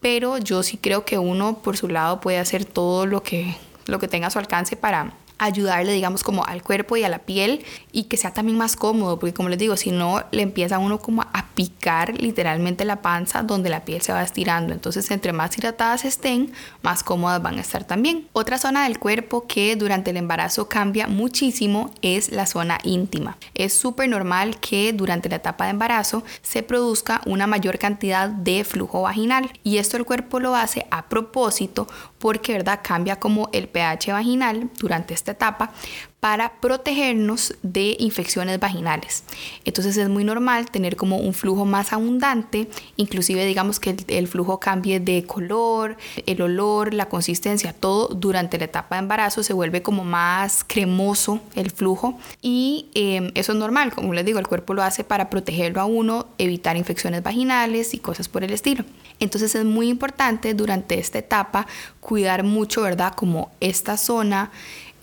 Pero 0.00 0.38
yo 0.38 0.62
sí 0.62 0.76
creo 0.76 1.04
que 1.04 1.18
uno 1.18 1.58
por 1.58 1.76
su 1.76 1.88
lado 1.88 2.20
puede 2.20 2.38
hacer 2.38 2.64
todo 2.64 3.06
lo 3.06 3.22
que, 3.22 3.56
lo 3.86 3.98
que 3.98 4.06
tenga 4.06 4.28
a 4.28 4.30
su 4.30 4.38
alcance 4.38 4.76
para 4.76 5.14
ayudarle, 5.38 5.92
digamos, 5.92 6.22
como 6.22 6.44
al 6.44 6.62
cuerpo 6.62 6.96
y 6.96 7.04
a 7.04 7.08
la 7.08 7.20
piel 7.20 7.64
y 7.92 8.04
que 8.04 8.16
sea 8.16 8.32
también 8.32 8.58
más 8.58 8.76
cómodo, 8.76 9.18
porque 9.18 9.34
como 9.34 9.48
les 9.48 9.58
digo, 9.58 9.76
si 9.76 9.90
no, 9.90 10.24
le 10.30 10.42
empieza 10.42 10.78
uno 10.78 10.98
como 10.98 11.22
a 11.22 11.46
picar 11.58 12.22
literalmente 12.22 12.84
la 12.84 13.02
panza 13.02 13.42
donde 13.42 13.68
la 13.68 13.84
piel 13.84 14.00
se 14.00 14.12
va 14.12 14.22
estirando. 14.22 14.72
Entonces, 14.72 15.10
entre 15.10 15.32
más 15.32 15.58
hidratadas 15.58 16.04
estén, 16.04 16.52
más 16.82 17.02
cómodas 17.02 17.42
van 17.42 17.58
a 17.58 17.62
estar 17.62 17.82
también. 17.82 18.28
Otra 18.32 18.58
zona 18.58 18.84
del 18.84 19.00
cuerpo 19.00 19.48
que 19.48 19.74
durante 19.74 20.10
el 20.10 20.18
embarazo 20.18 20.68
cambia 20.68 21.08
muchísimo 21.08 21.90
es 22.00 22.30
la 22.30 22.46
zona 22.46 22.78
íntima. 22.84 23.38
Es 23.54 23.72
súper 23.72 24.08
normal 24.08 24.60
que 24.60 24.92
durante 24.92 25.28
la 25.28 25.34
etapa 25.34 25.64
de 25.64 25.70
embarazo 25.70 26.22
se 26.42 26.62
produzca 26.62 27.22
una 27.26 27.48
mayor 27.48 27.80
cantidad 27.80 28.28
de 28.28 28.62
flujo 28.62 29.02
vaginal 29.02 29.50
y 29.64 29.78
esto 29.78 29.96
el 29.96 30.04
cuerpo 30.04 30.38
lo 30.38 30.54
hace 30.54 30.86
a 30.92 31.08
propósito 31.08 31.88
porque, 32.20 32.52
¿verdad? 32.52 32.78
Cambia 32.84 33.16
como 33.18 33.48
el 33.52 33.66
pH 33.66 34.12
vaginal 34.12 34.70
durante 34.78 35.12
este 35.12 35.32
etapa 35.32 35.72
para 36.20 36.60
protegernos 36.60 37.54
de 37.62 37.96
infecciones 38.00 38.58
vaginales. 38.58 39.22
Entonces 39.64 39.96
es 39.96 40.08
muy 40.08 40.24
normal 40.24 40.68
tener 40.70 40.96
como 40.96 41.18
un 41.18 41.32
flujo 41.32 41.64
más 41.64 41.92
abundante, 41.92 42.68
inclusive 42.96 43.46
digamos 43.46 43.78
que 43.78 43.96
el, 44.08 44.26
flujo 44.26 44.58
cambie 44.58 44.98
de 44.98 45.24
color, 45.24 45.96
el 46.26 46.42
olor, 46.42 46.92
la 46.92 47.08
consistencia, 47.08 47.72
todo 47.72 48.08
durante 48.08 48.58
la 48.58 48.64
etapa 48.64 48.96
de 48.96 49.02
embarazo 49.02 49.44
se 49.44 49.52
vuelve 49.52 49.80
como 49.82 50.04
más 50.04 50.64
cremoso 50.64 51.40
el 51.54 51.70
flujo 51.70 52.18
y 52.42 52.88
em, 52.94 53.30
eso 53.34 53.52
es 53.52 53.58
normal, 53.58 53.94
como 53.94 54.12
les 54.12 54.24
digo, 54.24 54.40
el 54.40 54.48
cuerpo 54.48 54.74
lo 54.74 54.82
hace 54.82 55.04
para 55.04 55.30
protegerlo 55.30 55.80
a 55.80 55.84
uno, 55.84 56.26
evitar 56.38 56.76
infecciones 56.76 57.22
vaginales 57.22 57.94
y 57.94 57.98
cosas 57.98 58.28
por 58.28 58.42
el 58.42 58.52
estilo. 58.52 58.84
Entonces 59.20 59.54
es 59.54 59.64
muy 59.64 59.88
importante 59.88 60.54
durante 60.54 60.98
esta 60.98 61.18
etapa 61.18 61.66
cuidar 62.00 62.42
mucho, 62.42 62.82
¿verdad? 62.82 63.14
Como 63.14 63.50
esta 63.60 63.96
zona 63.96 64.50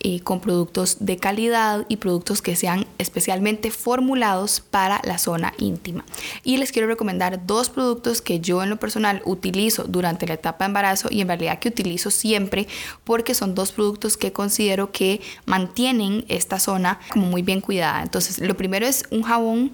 eh, 0.08 0.20
con 0.20 0.40
productos 0.40 0.98
de 1.00 1.18
calidad 1.18 1.84
y 1.90 1.98
productos 1.98 2.44
que 2.44 2.56
sean 2.56 2.86
especialmente 3.00 3.72
formulados 3.72 4.60
para 4.60 5.02
la 5.04 5.18
zona 5.18 5.56
íntima. 5.58 6.06
Y 6.44 6.58
les 6.58 6.72
quiero 6.72 6.88
recomendar 6.88 7.48
dos 7.48 7.72
productos 7.72 8.22
que 8.22 8.40
yo 8.40 8.62
en 8.62 8.70
lo 8.70 8.78
personal 8.78 9.24
utilizo 9.26 9.86
durante 9.86 10.28
la 10.28 10.36
etapa 10.36 10.64
de 10.64 10.68
embarazo 10.68 11.08
y 11.10 11.22
en 11.22 11.28
realidad 11.28 11.58
que 11.58 11.70
utilizo 11.70 12.12
siempre 12.12 12.68
porque 13.04 13.34
son 13.34 13.56
dos 13.56 13.72
productos 13.72 14.16
que 14.16 14.32
considero 14.32 14.92
que 14.92 15.22
mantienen 15.46 16.24
esta 16.28 16.60
zona 16.60 17.00
como 17.12 17.26
muy 17.26 17.42
bien 17.42 17.60
cuidada. 17.60 18.04
Entonces, 18.04 18.38
lo 18.38 18.56
primero 18.56 18.86
es 18.86 19.06
un 19.10 19.24
jabón 19.24 19.72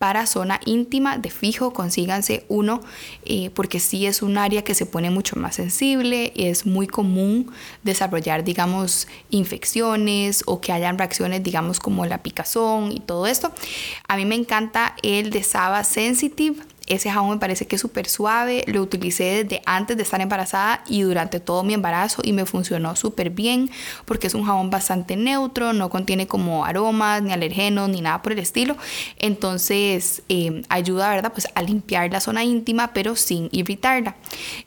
para 0.00 0.24
zona 0.24 0.60
íntima 0.64 1.18
de 1.18 1.28
fijo 1.28 1.74
consíganse 1.74 2.46
uno 2.48 2.80
eh, 3.26 3.50
porque 3.50 3.80
sí 3.80 4.06
es 4.06 4.22
un 4.22 4.38
área 4.38 4.64
que 4.64 4.74
se 4.74 4.86
pone 4.86 5.10
mucho 5.10 5.36
más 5.36 5.56
sensible 5.56 6.32
es 6.36 6.64
muy 6.64 6.86
común 6.86 7.52
desarrollar 7.82 8.42
digamos 8.42 9.08
infecciones 9.28 10.42
o 10.46 10.62
que 10.62 10.72
hayan 10.72 10.96
reacciones 10.96 11.42
digamos 11.42 11.80
como 11.80 12.06
la 12.06 12.22
picazón 12.22 12.92
y 12.92 13.00
todo 13.00 13.26
esto. 13.26 13.52
A 14.08 14.16
mí 14.16 14.24
me 14.24 14.36
encanta 14.36 14.96
el 15.02 15.28
de 15.28 15.42
Saba 15.42 15.84
Sensitive 15.84 16.62
ese 16.90 17.10
jabón 17.10 17.30
me 17.30 17.36
parece 17.38 17.66
que 17.66 17.76
es 17.76 17.80
súper 17.80 18.08
suave, 18.08 18.64
lo 18.66 18.82
utilicé 18.82 19.44
desde 19.44 19.62
antes 19.64 19.96
de 19.96 20.02
estar 20.02 20.20
embarazada 20.20 20.82
y 20.88 21.02
durante 21.02 21.38
todo 21.40 21.62
mi 21.62 21.72
embarazo 21.72 22.20
y 22.24 22.32
me 22.32 22.44
funcionó 22.44 22.96
súper 22.96 23.30
bien 23.30 23.70
porque 24.04 24.26
es 24.26 24.34
un 24.34 24.44
jabón 24.44 24.70
bastante 24.70 25.16
neutro, 25.16 25.72
no 25.72 25.88
contiene 25.88 26.26
como 26.26 26.64
aromas 26.64 27.22
ni 27.22 27.32
alergenos 27.32 27.88
ni 27.88 28.00
nada 28.00 28.22
por 28.22 28.32
el 28.32 28.40
estilo. 28.40 28.76
Entonces 29.18 30.22
eh, 30.28 30.62
ayuda, 30.68 31.08
¿verdad? 31.10 31.32
Pues 31.32 31.48
a 31.54 31.62
limpiar 31.62 32.10
la 32.10 32.20
zona 32.20 32.44
íntima 32.44 32.92
pero 32.92 33.14
sin 33.14 33.48
irritarla. 33.52 34.16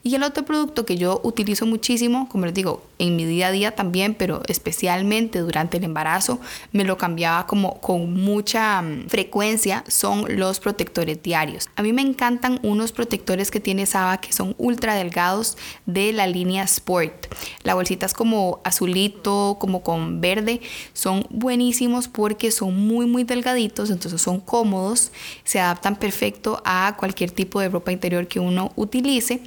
Y 0.01 0.15
el 0.15 0.23
otro 0.23 0.45
producto 0.45 0.85
que 0.85 0.97
yo 0.97 1.19
utilizo 1.23 1.65
muchísimo, 1.65 2.29
como 2.29 2.45
les 2.45 2.53
digo, 2.53 2.83
en 2.99 3.15
mi 3.15 3.25
día 3.25 3.47
a 3.47 3.51
día 3.51 3.75
también, 3.75 4.15
pero 4.15 4.41
especialmente 4.47 5.39
durante 5.39 5.77
el 5.77 5.83
embarazo, 5.83 6.39
me 6.71 6.85
lo 6.85 6.97
cambiaba 6.97 7.45
como 7.47 7.81
con 7.81 8.13
mucha 8.13 8.81
mm, 8.81 9.09
frecuencia, 9.09 9.83
son 9.87 10.37
los 10.37 10.59
protectores 10.59 11.21
diarios. 11.21 11.69
A 11.75 11.81
mí 11.81 11.91
me 11.91 12.01
encantan 12.13 12.59
unos 12.63 12.91
protectores 12.91 13.49
que 13.49 13.59
tiene 13.59 13.85
Saba 13.85 14.17
que 14.17 14.31
son 14.31 14.55
ultra 14.57 14.95
delgados 14.95 15.57
de 15.85 16.13
la 16.13 16.27
línea 16.27 16.63
Sport. 16.63 17.27
La 17.63 17.73
bolsita 17.73 18.05
es 18.05 18.13
como 18.13 18.61
azulito, 18.63 19.57
como 19.59 19.81
con 19.81 20.21
verde. 20.21 20.61
Son 20.93 21.25
buenísimos 21.29 22.07
porque 22.07 22.51
son 22.51 22.87
muy 22.87 23.05
muy 23.05 23.23
delgaditos, 23.23 23.89
entonces 23.89 24.21
son 24.21 24.39
cómodos, 24.39 25.11
se 25.43 25.59
adaptan 25.59 25.95
perfecto 25.95 26.61
a 26.65 26.95
cualquier 26.97 27.31
tipo 27.31 27.59
de 27.59 27.69
ropa 27.69 27.91
interior 27.91 28.27
que 28.27 28.39
uno 28.39 28.71
utilice 28.75 29.41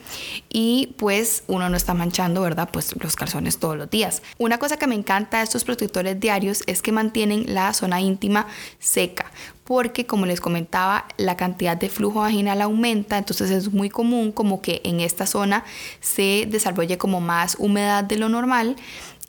y 0.48 0.94
pues 0.98 1.44
uno 1.46 1.68
no 1.68 1.76
está 1.76 1.94
manchando, 1.94 2.40
¿verdad? 2.42 2.68
Pues 2.72 2.94
los 3.00 3.14
calzones 3.16 3.58
todos 3.58 3.76
los 3.76 3.88
días. 3.88 4.22
Una 4.38 4.58
cosa 4.58 4.76
que 4.76 4.86
me 4.86 4.94
encanta 4.94 5.38
de 5.38 5.44
estos 5.44 5.64
protectores 5.64 6.18
diarios 6.18 6.62
es 6.66 6.82
que 6.82 6.92
mantienen 6.92 7.54
la 7.54 7.72
zona 7.72 8.00
íntima 8.00 8.46
seca 8.78 9.30
porque 9.66 10.06
como 10.06 10.26
les 10.26 10.40
comentaba 10.40 11.06
la 11.18 11.36
cantidad 11.36 11.76
de 11.76 11.90
flujo 11.90 12.20
vaginal 12.20 12.62
aumenta, 12.62 13.18
entonces 13.18 13.50
es 13.50 13.72
muy 13.72 13.90
común 13.90 14.30
como 14.30 14.62
que 14.62 14.80
en 14.84 15.00
esta 15.00 15.26
zona 15.26 15.64
se 16.00 16.46
desarrolle 16.48 16.98
como 16.98 17.20
más 17.20 17.56
humedad 17.58 18.04
de 18.04 18.16
lo 18.16 18.28
normal 18.28 18.76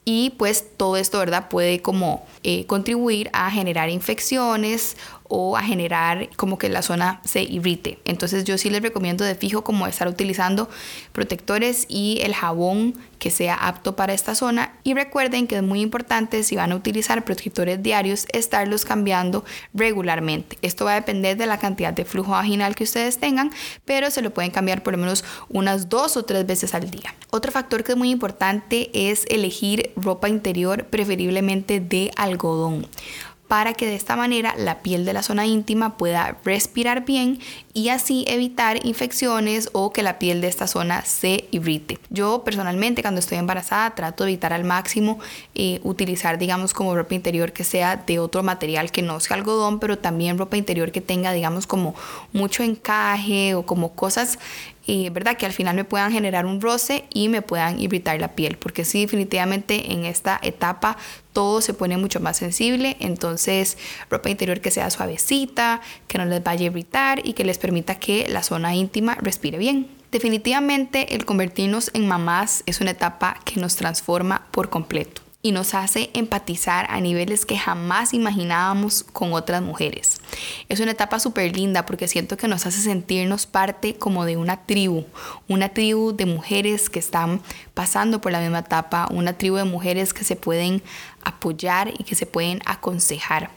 y 0.04 0.30
pues 0.38 0.64
todo 0.76 0.96
esto, 0.96 1.18
¿verdad? 1.18 1.48
Puede 1.50 1.82
como 1.82 2.24
eh, 2.42 2.64
contribuir 2.66 3.28
a 3.34 3.50
generar 3.50 3.90
infecciones 3.90 4.96
o 5.28 5.56
a 5.56 5.62
generar 5.62 6.30
como 6.36 6.58
que 6.58 6.68
la 6.68 6.82
zona 6.82 7.20
se 7.24 7.42
irrite. 7.42 7.98
Entonces 8.04 8.44
yo 8.44 8.58
sí 8.58 8.70
les 8.70 8.82
recomiendo 8.82 9.24
de 9.24 9.34
fijo 9.34 9.62
como 9.62 9.86
estar 9.86 10.08
utilizando 10.08 10.68
protectores 11.12 11.86
y 11.88 12.20
el 12.22 12.34
jabón 12.34 12.94
que 13.18 13.30
sea 13.30 13.54
apto 13.54 13.96
para 13.96 14.12
esta 14.12 14.34
zona 14.34 14.72
y 14.84 14.94
recuerden 14.94 15.46
que 15.46 15.56
es 15.56 15.62
muy 15.62 15.80
importante 15.80 16.42
si 16.42 16.56
van 16.56 16.72
a 16.72 16.76
utilizar 16.76 17.24
protectores 17.24 17.82
diarios 17.82 18.26
estarlos 18.32 18.84
cambiando 18.84 19.44
regularmente. 19.74 20.56
Esto 20.62 20.84
va 20.84 20.92
a 20.92 20.96
depender 20.96 21.36
de 21.36 21.46
la 21.46 21.58
cantidad 21.58 21.92
de 21.92 22.04
flujo 22.04 22.32
vaginal 22.32 22.74
que 22.74 22.84
ustedes 22.84 23.18
tengan, 23.18 23.50
pero 23.84 24.10
se 24.10 24.22
lo 24.22 24.30
pueden 24.32 24.50
cambiar 24.50 24.82
por 24.82 24.94
lo 24.94 24.98
menos 24.98 25.24
unas 25.48 25.88
dos 25.88 26.16
o 26.16 26.24
tres 26.24 26.46
veces 26.46 26.74
al 26.74 26.90
día. 26.90 27.14
Otro 27.30 27.52
factor 27.52 27.84
que 27.84 27.92
es 27.92 27.98
muy 27.98 28.10
importante 28.10 28.90
es 28.94 29.24
elegir 29.28 29.92
ropa 29.96 30.28
interior 30.28 30.84
preferiblemente 30.84 31.80
de 31.80 32.10
algodón 32.16 32.86
para 33.48 33.72
que 33.72 33.86
de 33.86 33.96
esta 33.96 34.14
manera 34.14 34.54
la 34.56 34.80
piel 34.80 35.04
de 35.04 35.14
la 35.14 35.22
zona 35.22 35.46
íntima 35.46 35.96
pueda 35.96 36.36
respirar 36.44 37.06
bien 37.06 37.40
y 37.72 37.88
así 37.88 38.24
evitar 38.28 38.84
infecciones 38.84 39.70
o 39.72 39.92
que 39.92 40.02
la 40.02 40.18
piel 40.18 40.40
de 40.40 40.48
esta 40.48 40.66
zona 40.66 41.02
se 41.04 41.48
irrite. 41.50 41.98
Yo 42.10 42.44
personalmente 42.44 43.02
cuando 43.02 43.20
estoy 43.20 43.38
embarazada 43.38 43.94
trato 43.94 44.24
de 44.24 44.32
evitar 44.32 44.52
al 44.52 44.64
máximo 44.64 45.18
eh, 45.54 45.80
utilizar 45.82 46.38
digamos 46.38 46.74
como 46.74 46.94
ropa 46.94 47.14
interior 47.14 47.52
que 47.52 47.64
sea 47.64 47.96
de 47.96 48.18
otro 48.18 48.42
material 48.42 48.90
que 48.92 49.02
no 49.02 49.18
sea 49.18 49.36
algodón, 49.36 49.80
pero 49.80 49.96
también 49.96 50.36
ropa 50.38 50.56
interior 50.56 50.92
que 50.92 51.00
tenga 51.00 51.32
digamos 51.32 51.66
como 51.66 51.94
mucho 52.32 52.62
encaje 52.62 53.54
o 53.54 53.64
como 53.64 53.92
cosas 53.94 54.38
¿verdad? 55.10 55.36
Que 55.36 55.46
al 55.46 55.52
final 55.52 55.76
me 55.76 55.84
puedan 55.84 56.12
generar 56.12 56.46
un 56.46 56.60
roce 56.60 57.04
y 57.12 57.28
me 57.28 57.42
puedan 57.42 57.80
irritar 57.80 58.18
la 58.20 58.34
piel, 58.34 58.56
porque 58.56 58.84
sí, 58.84 59.02
definitivamente 59.02 59.92
en 59.92 60.04
esta 60.04 60.38
etapa 60.42 60.96
todo 61.32 61.60
se 61.60 61.74
pone 61.74 61.96
mucho 61.96 62.20
más 62.20 62.38
sensible, 62.38 62.96
entonces 63.00 63.76
ropa 64.10 64.30
interior 64.30 64.60
que 64.60 64.70
sea 64.70 64.90
suavecita, 64.90 65.80
que 66.06 66.18
no 66.18 66.24
les 66.24 66.42
vaya 66.42 66.62
a 66.62 66.70
irritar 66.70 67.20
y 67.22 67.34
que 67.34 67.44
les 67.44 67.58
permita 67.58 67.96
que 67.96 68.26
la 68.28 68.42
zona 68.42 68.74
íntima 68.74 69.16
respire 69.20 69.58
bien. 69.58 69.88
Definitivamente 70.10 71.14
el 71.14 71.26
convertirnos 71.26 71.90
en 71.92 72.08
mamás 72.08 72.62
es 72.64 72.80
una 72.80 72.92
etapa 72.92 73.38
que 73.44 73.60
nos 73.60 73.76
transforma 73.76 74.46
por 74.50 74.70
completo 74.70 75.27
y 75.40 75.52
nos 75.52 75.74
hace 75.74 76.10
empatizar 76.14 76.86
a 76.90 77.00
niveles 77.00 77.46
que 77.46 77.56
jamás 77.56 78.12
imaginábamos 78.12 79.04
con 79.04 79.32
otras 79.32 79.62
mujeres. 79.62 80.20
Es 80.68 80.80
una 80.80 80.90
etapa 80.90 81.20
súper 81.20 81.54
linda 81.54 81.86
porque 81.86 82.08
siento 82.08 82.36
que 82.36 82.48
nos 82.48 82.66
hace 82.66 82.80
sentirnos 82.80 83.46
parte 83.46 83.94
como 83.94 84.24
de 84.24 84.36
una 84.36 84.64
tribu, 84.66 85.04
una 85.46 85.68
tribu 85.68 86.12
de 86.12 86.26
mujeres 86.26 86.90
que 86.90 86.98
están 86.98 87.40
pasando 87.74 88.20
por 88.20 88.32
la 88.32 88.40
misma 88.40 88.60
etapa, 88.60 89.06
una 89.12 89.34
tribu 89.34 89.56
de 89.56 89.64
mujeres 89.64 90.12
que 90.12 90.24
se 90.24 90.34
pueden 90.34 90.82
apoyar 91.22 91.92
y 91.96 92.02
que 92.02 92.16
se 92.16 92.26
pueden 92.26 92.60
aconsejar. 92.66 93.50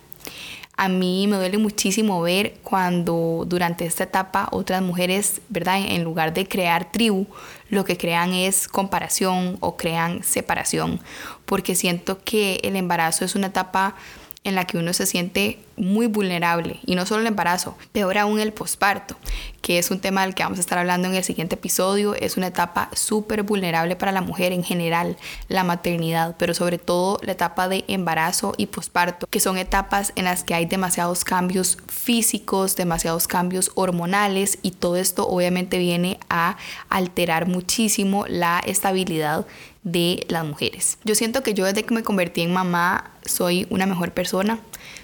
A 0.77 0.87
mí 0.87 1.27
me 1.27 1.35
duele 1.35 1.57
muchísimo 1.57 2.21
ver 2.21 2.55
cuando 2.63 3.43
durante 3.45 3.85
esta 3.85 4.05
etapa 4.05 4.47
otras 4.51 4.81
mujeres, 4.81 5.41
¿verdad? 5.49 5.79
En 5.79 6.03
lugar 6.03 6.33
de 6.33 6.47
crear 6.47 6.91
tribu, 6.91 7.27
lo 7.69 7.85
que 7.85 7.97
crean 7.97 8.33
es 8.33 8.67
comparación 8.67 9.57
o 9.59 9.77
crean 9.77 10.23
separación, 10.23 10.99
porque 11.45 11.75
siento 11.75 12.23
que 12.23 12.59
el 12.63 12.75
embarazo 12.75 13.25
es 13.25 13.35
una 13.35 13.47
etapa 13.47 13.95
en 14.43 14.55
la 14.55 14.65
que 14.65 14.77
uno 14.77 14.91
se 14.93 15.05
siente 15.05 15.59
muy 15.77 16.07
vulnerable 16.07 16.79
y 16.85 16.95
no 16.95 17.05
solo 17.05 17.21
el 17.21 17.27
embarazo, 17.27 17.77
peor 17.91 18.17
aún 18.17 18.39
el 18.39 18.53
posparto, 18.53 19.15
que 19.61 19.77
es 19.77 19.91
un 19.91 19.99
tema 19.99 20.23
del 20.23 20.33
que 20.33 20.43
vamos 20.43 20.57
a 20.57 20.61
estar 20.61 20.79
hablando 20.79 21.07
en 21.07 21.15
el 21.15 21.23
siguiente 21.23 21.55
episodio, 21.55 22.15
es 22.15 22.37
una 22.37 22.47
etapa 22.47 22.89
súper 22.93 23.43
vulnerable 23.43 23.95
para 23.95 24.11
la 24.11 24.21
mujer 24.21 24.51
en 24.51 24.63
general, 24.63 25.17
la 25.47 25.63
maternidad, 25.63 26.35
pero 26.37 26.53
sobre 26.53 26.79
todo 26.79 27.19
la 27.21 27.33
etapa 27.33 27.67
de 27.67 27.85
embarazo 27.87 28.53
y 28.57 28.67
posparto, 28.67 29.27
que 29.27 29.39
son 29.39 29.57
etapas 29.57 30.11
en 30.15 30.25
las 30.25 30.43
que 30.43 30.55
hay 30.55 30.65
demasiados 30.65 31.23
cambios 31.23 31.77
físicos, 31.87 32.75
demasiados 32.75 33.27
cambios 33.27 33.71
hormonales 33.75 34.57
y 34.63 34.71
todo 34.71 34.97
esto 34.97 35.27
obviamente 35.27 35.77
viene 35.77 36.19
a 36.29 36.57
alterar 36.89 37.47
muchísimo 37.47 38.25
la 38.27 38.59
estabilidad 38.65 39.45
de 39.83 40.25
las 40.29 40.45
mujeres. 40.45 40.97
Yo 41.03 41.15
siento 41.15 41.43
que 41.43 41.53
yo 41.53 41.65
desde 41.65 41.83
que 41.83 41.93
me 41.93 42.03
convertí 42.03 42.41
en 42.41 42.53
mamá 42.53 43.11
soy 43.25 43.65
una 43.69 43.85
mejor 43.85 44.11
persona, 44.11 44.59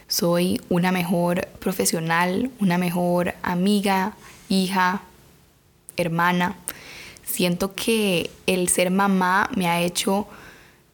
soy 0.08 0.62
una 0.70 0.92
mejor 0.92 1.48
profesional, 1.60 2.52
una 2.60 2.78
mejor 2.78 3.34
amiga, 3.42 4.14
hija, 4.50 5.02
hermana. 5.98 6.56
Siento 7.26 7.74
que 7.74 8.30
el 8.46 8.70
ser 8.70 8.92
mamá 8.92 9.50
me 9.56 9.68
ha 9.68 9.82
hecho 9.82 10.28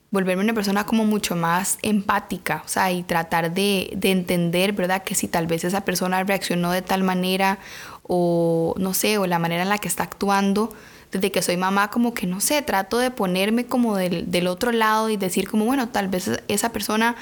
volverme 0.10 0.43
una 0.43 0.54
persona 0.54 0.86
como 0.86 1.06
mucho 1.06 1.36
más 1.36 1.80
empática, 1.82 2.62
o 2.65 2.67
sea, 2.67 2.91
y 2.91 3.02
tratar 3.02 3.52
de, 3.52 3.91
de, 3.96 4.12
entender, 4.12 4.72
¿verdad? 4.72 5.04
Que 5.04 5.15
si 5.15 5.28
tal 5.28 5.48
vez 5.48 5.63
esa 5.63 5.82
persona 5.82 6.24
reaccionó 6.24 6.72
de 6.72 6.84
tal 6.84 7.04
manera 7.04 7.58
o 8.04 8.76
no 8.78 8.93
sé, 8.93 9.17
o 9.17 9.26
la 9.26 9.39
manera 9.39 9.63
en 9.63 9.69
la 9.69 9.80
que 9.80 9.88
está 9.88 10.04
actuando, 10.04 10.72
desde 11.13 11.32
que 11.32 11.41
soy 11.41 11.58
mamá, 11.58 11.89
como 11.89 12.13
que 12.13 12.26
no 12.26 12.41
sé, 12.41 12.62
trato 12.63 12.97
de 12.97 13.12
ponerme 13.12 13.65
como 13.65 13.95
del, 13.95 14.32
del, 14.32 14.47
otro 14.47 14.71
lado 14.71 15.10
y 15.10 15.17
decir 15.17 15.47
como, 15.47 15.65
bueno, 15.65 15.89
tal 15.89 16.08
vez 16.08 16.30
esa 16.47 16.71
persona, 16.71 17.15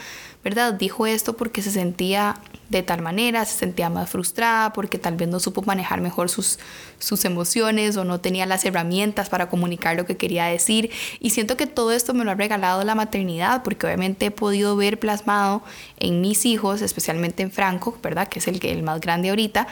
¿verdad? 0.43 0.73
Dijo 0.73 1.05
esto 1.05 1.35
porque 1.35 1.61
se 1.61 1.71
sentía 1.71 2.35
de 2.69 2.83
tal 2.83 3.01
manera, 3.01 3.43
se 3.43 3.59
sentía 3.59 3.89
más 3.89 4.09
frustrada, 4.09 4.71
porque 4.71 4.97
tal 4.97 5.17
vez 5.17 5.27
no 5.27 5.41
supo 5.41 5.61
manejar 5.63 5.99
mejor 5.99 6.29
sus, 6.29 6.57
sus 6.99 7.25
emociones 7.25 7.97
o 7.97 8.05
no 8.05 8.21
tenía 8.21 8.45
las 8.45 8.63
herramientas 8.63 9.27
para 9.27 9.49
comunicar 9.49 9.97
lo 9.97 10.05
que 10.05 10.15
quería 10.15 10.45
decir. 10.45 10.89
Y 11.19 11.31
siento 11.31 11.57
que 11.57 11.67
todo 11.67 11.91
esto 11.91 12.13
me 12.13 12.23
lo 12.23 12.31
ha 12.31 12.35
regalado 12.35 12.85
la 12.85 12.95
maternidad, 12.95 13.61
porque 13.61 13.87
obviamente 13.87 14.27
he 14.27 14.31
podido 14.31 14.77
ver 14.77 14.99
plasmado 14.99 15.63
en 15.99 16.21
mis 16.21 16.45
hijos, 16.45 16.81
especialmente 16.81 17.43
en 17.43 17.51
Franco, 17.51 17.97
¿verdad? 18.01 18.29
Que 18.29 18.39
es 18.39 18.47
el, 18.47 18.65
el 18.65 18.83
más 18.83 19.01
grande 19.01 19.29
ahorita, 19.29 19.67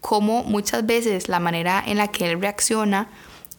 como 0.00 0.42
muchas 0.42 0.86
veces 0.86 1.28
la 1.28 1.40
manera 1.40 1.84
en 1.86 1.98
la 1.98 2.08
que 2.08 2.30
él 2.30 2.40
reacciona 2.40 3.08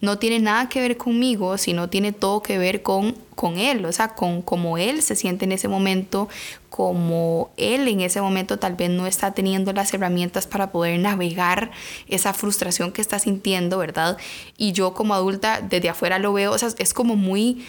no 0.02 0.18
tiene 0.18 0.40
nada 0.40 0.70
que 0.70 0.82
ver 0.82 0.98
conmigo, 0.98 1.58
sino 1.58 1.90
tiene 1.90 2.12
todo 2.12 2.42
que 2.42 2.58
ver 2.58 2.82
con, 2.82 3.16
con 3.36 3.58
él, 3.58 3.86
o 3.86 3.92
sea, 3.92 4.16
con 4.16 4.42
cómo 4.42 4.78
él 4.78 5.02
se 5.02 5.16
siente 5.16 5.46
en 5.46 5.52
ese 5.52 5.68
momento, 5.68 6.30
como 6.70 7.52
él 7.58 7.88
en 7.88 8.02
ese 8.02 8.22
momento 8.22 8.60
tal 8.60 8.76
vez 8.76 8.90
no 8.90 9.08
está 9.08 9.34
teniendo 9.34 9.74
las 9.74 9.94
herramientas 9.94 10.48
para 10.48 10.72
poder 10.72 11.00
navegar 11.00 11.72
esa 12.08 12.34
frustración 12.34 12.92
que 12.92 13.02
está 13.02 13.20
sintiendo, 13.20 13.78
¿verdad? 13.78 14.18
Y 14.58 14.72
yo 14.72 14.94
como 14.94 15.14
adulta 15.14 15.62
desde 15.62 15.90
afuera 15.90 16.20
lo 16.20 16.32
veo, 16.32 16.54
o 16.54 16.58
sea, 16.58 16.70
es 16.78 16.94
como 16.94 17.16
muy, 17.16 17.66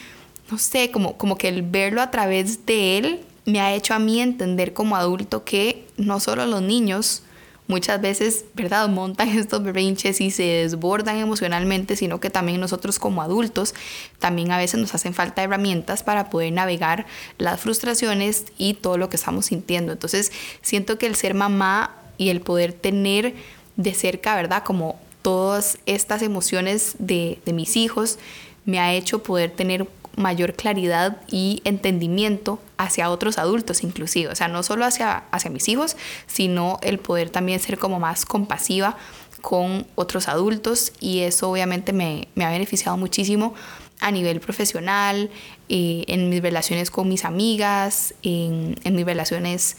no 0.50 0.58
sé, 0.58 0.90
como, 0.90 1.16
como 1.18 1.36
que 1.36 1.48
el 1.48 1.62
verlo 1.62 2.00
a 2.00 2.10
través 2.10 2.64
de 2.66 2.98
él 2.98 3.20
me 3.44 3.60
ha 3.60 3.74
hecho 3.74 3.94
a 3.94 3.98
mí 3.98 4.20
entender 4.20 4.72
como 4.72 4.96
adulto 4.96 5.44
que 5.44 5.86
no 5.96 6.20
solo 6.20 6.46
los 6.46 6.62
niños, 6.62 7.24
muchas 7.70 8.00
veces, 8.00 8.44
¿verdad?, 8.54 8.88
montan 8.88 9.28
estos 9.38 9.62
berrinches 9.62 10.20
y 10.20 10.30
se 10.30 10.42
desbordan 10.42 11.16
emocionalmente, 11.16 11.96
sino 11.96 12.20
que 12.20 12.28
también 12.28 12.60
nosotros 12.60 12.98
como 12.98 13.22
adultos, 13.22 13.74
también 14.18 14.52
a 14.52 14.58
veces 14.58 14.78
nos 14.80 14.94
hacen 14.94 15.14
falta 15.14 15.42
herramientas 15.42 16.02
para 16.02 16.28
poder 16.28 16.52
navegar 16.52 17.06
las 17.38 17.60
frustraciones 17.60 18.44
y 18.58 18.74
todo 18.74 18.98
lo 18.98 19.08
que 19.08 19.16
estamos 19.16 19.46
sintiendo. 19.46 19.92
Entonces, 19.92 20.32
siento 20.60 20.98
que 20.98 21.06
el 21.06 21.14
ser 21.14 21.32
mamá 21.32 21.96
y 22.18 22.28
el 22.28 22.42
poder 22.42 22.74
tener 22.74 23.34
de 23.76 23.94
cerca, 23.94 24.36
¿verdad?, 24.36 24.62
como 24.64 25.00
todas 25.22 25.78
estas 25.86 26.22
emociones 26.22 26.96
de, 26.98 27.38
de 27.46 27.52
mis 27.52 27.76
hijos, 27.76 28.18
me 28.64 28.78
ha 28.78 28.92
hecho 28.92 29.22
poder 29.22 29.50
tener 29.50 29.86
mayor 30.16 30.54
claridad 30.54 31.18
y 31.30 31.62
entendimiento 31.64 32.60
hacia 32.76 33.10
otros 33.10 33.38
adultos 33.38 33.82
inclusive, 33.82 34.30
o 34.30 34.34
sea, 34.34 34.48
no 34.48 34.62
solo 34.62 34.84
hacia, 34.84 35.24
hacia 35.30 35.50
mis 35.50 35.68
hijos, 35.68 35.96
sino 36.26 36.78
el 36.82 36.98
poder 36.98 37.30
también 37.30 37.60
ser 37.60 37.78
como 37.78 38.00
más 38.00 38.24
compasiva 38.24 38.96
con 39.40 39.86
otros 39.94 40.28
adultos 40.28 40.92
y 41.00 41.20
eso 41.20 41.50
obviamente 41.50 41.92
me, 41.92 42.28
ha 42.36 42.50
beneficiado 42.50 42.96
muchísimo 42.96 43.54
a 44.00 44.10
nivel 44.10 44.40
profesional, 44.40 45.30
eh, 45.68 46.04
en 46.06 46.30
mis 46.30 46.40
relaciones 46.40 46.90
con 46.90 47.08
mis 47.08 47.24
amigas, 47.24 48.14
en, 48.22 48.76
mis 48.84 49.04
relaciones, 49.04 49.76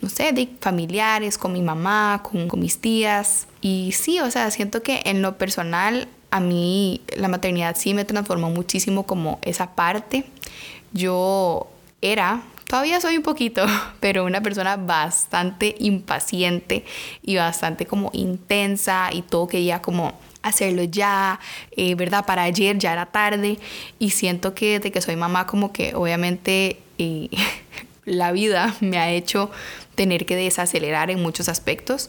no 0.00 0.08
sé, 0.08 0.32
de 0.32 0.48
familiares, 0.60 1.36
con 1.36 1.52
mi 1.52 1.60
mamá, 1.60 2.22
con, 2.22 2.48
con 2.48 2.60
mis 2.60 2.78
tías. 2.78 3.46
Y 3.60 3.92
sí, 3.92 4.20
o 4.20 4.30
sea, 4.30 4.50
siento 4.50 4.82
que 4.82 5.02
en 5.04 5.20
lo 5.20 5.36
personal 5.36 6.08
a 6.30 6.40
mí 6.40 7.00
la 7.16 7.28
maternidad 7.28 7.76
sí 7.78 7.94
me 7.94 8.04
transformó 8.04 8.50
muchísimo 8.50 9.04
como 9.04 9.38
esa 9.42 9.74
parte. 9.74 10.24
Yo 10.92 11.68
era, 12.00 12.42
todavía 12.66 13.00
soy 13.00 13.16
un 13.16 13.22
poquito, 13.22 13.66
pero 14.00 14.24
una 14.24 14.42
persona 14.42 14.76
bastante 14.76 15.74
impaciente 15.78 16.84
y 17.22 17.36
bastante 17.36 17.86
como 17.86 18.10
intensa 18.12 19.10
y 19.12 19.22
todo 19.22 19.48
quería 19.48 19.82
como 19.82 20.18
hacerlo 20.42 20.84
ya, 20.84 21.40
eh, 21.76 21.94
¿verdad? 21.94 22.24
Para 22.24 22.44
ayer 22.44 22.78
ya 22.78 22.92
era 22.92 23.06
tarde 23.06 23.58
y 23.98 24.10
siento 24.10 24.54
que 24.54 24.78
desde 24.78 24.92
que 24.92 25.00
soy 25.00 25.16
mamá 25.16 25.46
como 25.46 25.72
que 25.72 25.94
obviamente 25.94 26.78
eh, 26.98 27.28
la 28.04 28.32
vida 28.32 28.74
me 28.80 28.98
ha 28.98 29.10
hecho 29.10 29.50
tener 29.94 30.26
que 30.26 30.36
desacelerar 30.36 31.10
en 31.10 31.20
muchos 31.20 31.48
aspectos 31.48 32.08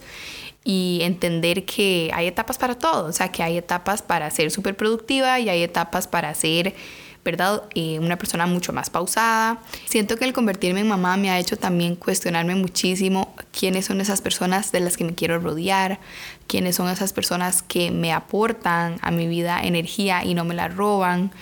y 0.64 1.00
entender 1.02 1.64
que 1.64 2.10
hay 2.14 2.26
etapas 2.26 2.58
para 2.58 2.76
todo, 2.76 3.06
o 3.06 3.12
sea, 3.12 3.32
que 3.32 3.42
hay 3.42 3.56
etapas 3.56 4.02
para 4.02 4.30
ser 4.30 4.50
súper 4.50 4.76
productiva 4.76 5.40
y 5.40 5.48
hay 5.48 5.62
etapas 5.62 6.06
para 6.06 6.34
ser, 6.34 6.74
¿verdad? 7.24 7.62
Eh, 7.74 7.98
una 7.98 8.16
persona 8.16 8.46
mucho 8.46 8.72
más 8.72 8.90
pausada. 8.90 9.62
Siento 9.86 10.16
que 10.16 10.26
el 10.26 10.32
convertirme 10.32 10.80
en 10.80 10.88
mamá 10.88 11.16
me 11.16 11.30
ha 11.30 11.38
hecho 11.38 11.56
también 11.56 11.96
cuestionarme 11.96 12.54
muchísimo 12.56 13.34
quiénes 13.58 13.86
son 13.86 14.00
esas 14.00 14.20
personas 14.20 14.70
de 14.72 14.80
las 14.80 14.96
que 14.96 15.04
me 15.04 15.14
quiero 15.14 15.38
rodear, 15.38 15.98
quiénes 16.46 16.76
son 16.76 16.88
esas 16.90 17.12
personas 17.12 17.62
que 17.62 17.90
me 17.90 18.12
aportan 18.12 18.98
a 19.00 19.10
mi 19.10 19.26
vida 19.28 19.62
energía 19.62 20.24
y 20.24 20.34
no 20.34 20.44
me 20.44 20.54
la 20.54 20.68
roban. 20.68 21.32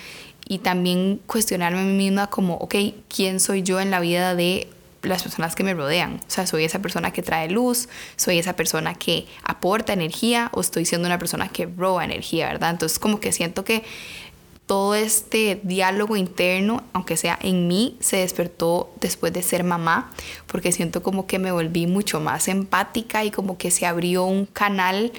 Y 0.51 0.59
también 0.59 1.21
cuestionarme 1.27 1.81
a 1.81 1.85
mí 1.85 1.93
misma 1.93 2.29
como, 2.29 2.55
ok, 2.55 2.75
¿quién 3.15 3.39
soy 3.39 3.63
yo 3.63 3.81
en 3.81 3.91
la 3.91 4.01
vida 4.01 4.35
de 4.35 4.69
las 5.03 5.23
personas 5.23 5.55
que 5.55 5.65
me 5.65 5.75
rodean. 5.75 6.21
O 6.27 6.31
sea, 6.31 6.47
soy 6.47 6.65
esa 6.65 6.81
persona 6.81 7.13
que 7.13 7.23
trae 7.23 7.49
luz, 7.49 7.89
soy 8.17 8.39
esa 8.39 8.55
persona 8.55 8.95
que 8.95 9.27
aporta 9.45 9.93
energía 9.93 10.51
o 10.53 10.61
estoy 10.61 10.85
siendo 10.85 11.07
una 11.07 11.19
persona 11.19 11.49
que 11.49 11.67
roba 11.67 12.05
energía, 12.05 12.49
¿verdad? 12.49 12.71
Entonces 12.71 12.99
como 12.99 13.21
que 13.21 13.33
siento 13.33 13.65
que 13.65 13.85
todo 14.67 14.95
este 14.95 15.61
diálogo 15.63 16.17
interno, 16.17 16.85
aunque 16.93 17.17
sea 17.17 17.39
en 17.43 17.69
mí, 17.69 17.97
se 18.01 18.19
despertó 18.19 18.93
después 19.01 19.33
de 19.33 19.43
ser 19.43 19.65
mamá, 19.65 20.11
porque 20.47 20.73
siento 20.73 21.03
como 21.03 21.27
que 21.27 21.39
me 21.39 21.51
volví 21.51 21.87
mucho 21.87 22.21
más 22.21 22.49
empática 22.49 23.25
y 23.25 23.31
como 23.31 23.57
que 23.57 23.71
se 23.71 23.87
abrió 23.87 24.25
un 24.25 24.45
canal, 24.45 25.11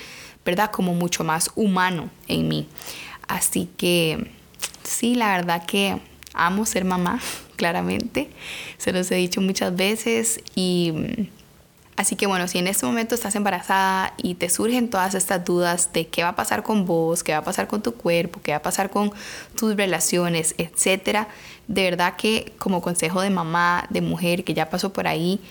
¿verdad? 0.46 0.70
Como 0.70 0.94
mucho 0.94 1.24
más 1.24 1.50
humano 1.56 2.12
en 2.28 2.48
mí. 2.48 2.68
Así 3.28 3.70
que 3.76 4.32
sí, 4.84 5.15
la 5.15 5.36
verdad 5.36 5.65
que 5.65 6.00
amo 6.34 6.65
ser 6.65 6.86
mamá 6.86 7.20
claramente, 7.56 8.30
se 8.78 8.92
los 8.92 9.10
he 9.12 9.15
dicho 9.15 9.42
muchas 9.42 9.76
veces 9.76 10.42
y 10.56 11.30
así 11.98 12.15
que 12.15 12.28
bueno, 12.28 12.48
si 12.48 12.58
en 12.58 12.68
este 12.68 12.86
momento 12.86 13.15
estás 13.15 13.36
embarazada 13.36 14.13
y 14.18 14.36
te 14.36 14.50
surgen 14.50 14.89
todas 14.89 15.15
estas 15.15 15.44
dudas 15.44 15.92
de 15.92 16.08
qué 16.08 16.24
va 16.24 16.30
a 16.30 16.36
pasar 16.36 16.63
con 16.63 16.86
vos, 16.86 17.24
qué 17.24 17.34
va 17.34 17.39
a 17.39 17.44
pasar 17.44 17.68
con 17.68 17.82
tu 17.82 17.96
cuerpo, 17.96 18.39
qué 18.42 18.52
va 18.52 18.58
a 18.58 18.62
pasar 18.62 18.89
con 18.89 19.12
tus 19.56 19.76
relaciones, 19.76 20.56
etcétera, 20.58 21.28
de 21.68 21.84
verdad 21.84 22.15
que 22.15 22.54
como 22.58 22.82
consejo 22.82 23.22
de 23.22 23.30
mamá, 23.30 23.86
de 23.89 24.02
mujer 24.02 24.44
que 24.44 24.54
ya 24.54 24.70
pasó 24.70 24.94
por 24.94 25.08
ahí, 25.08 25.42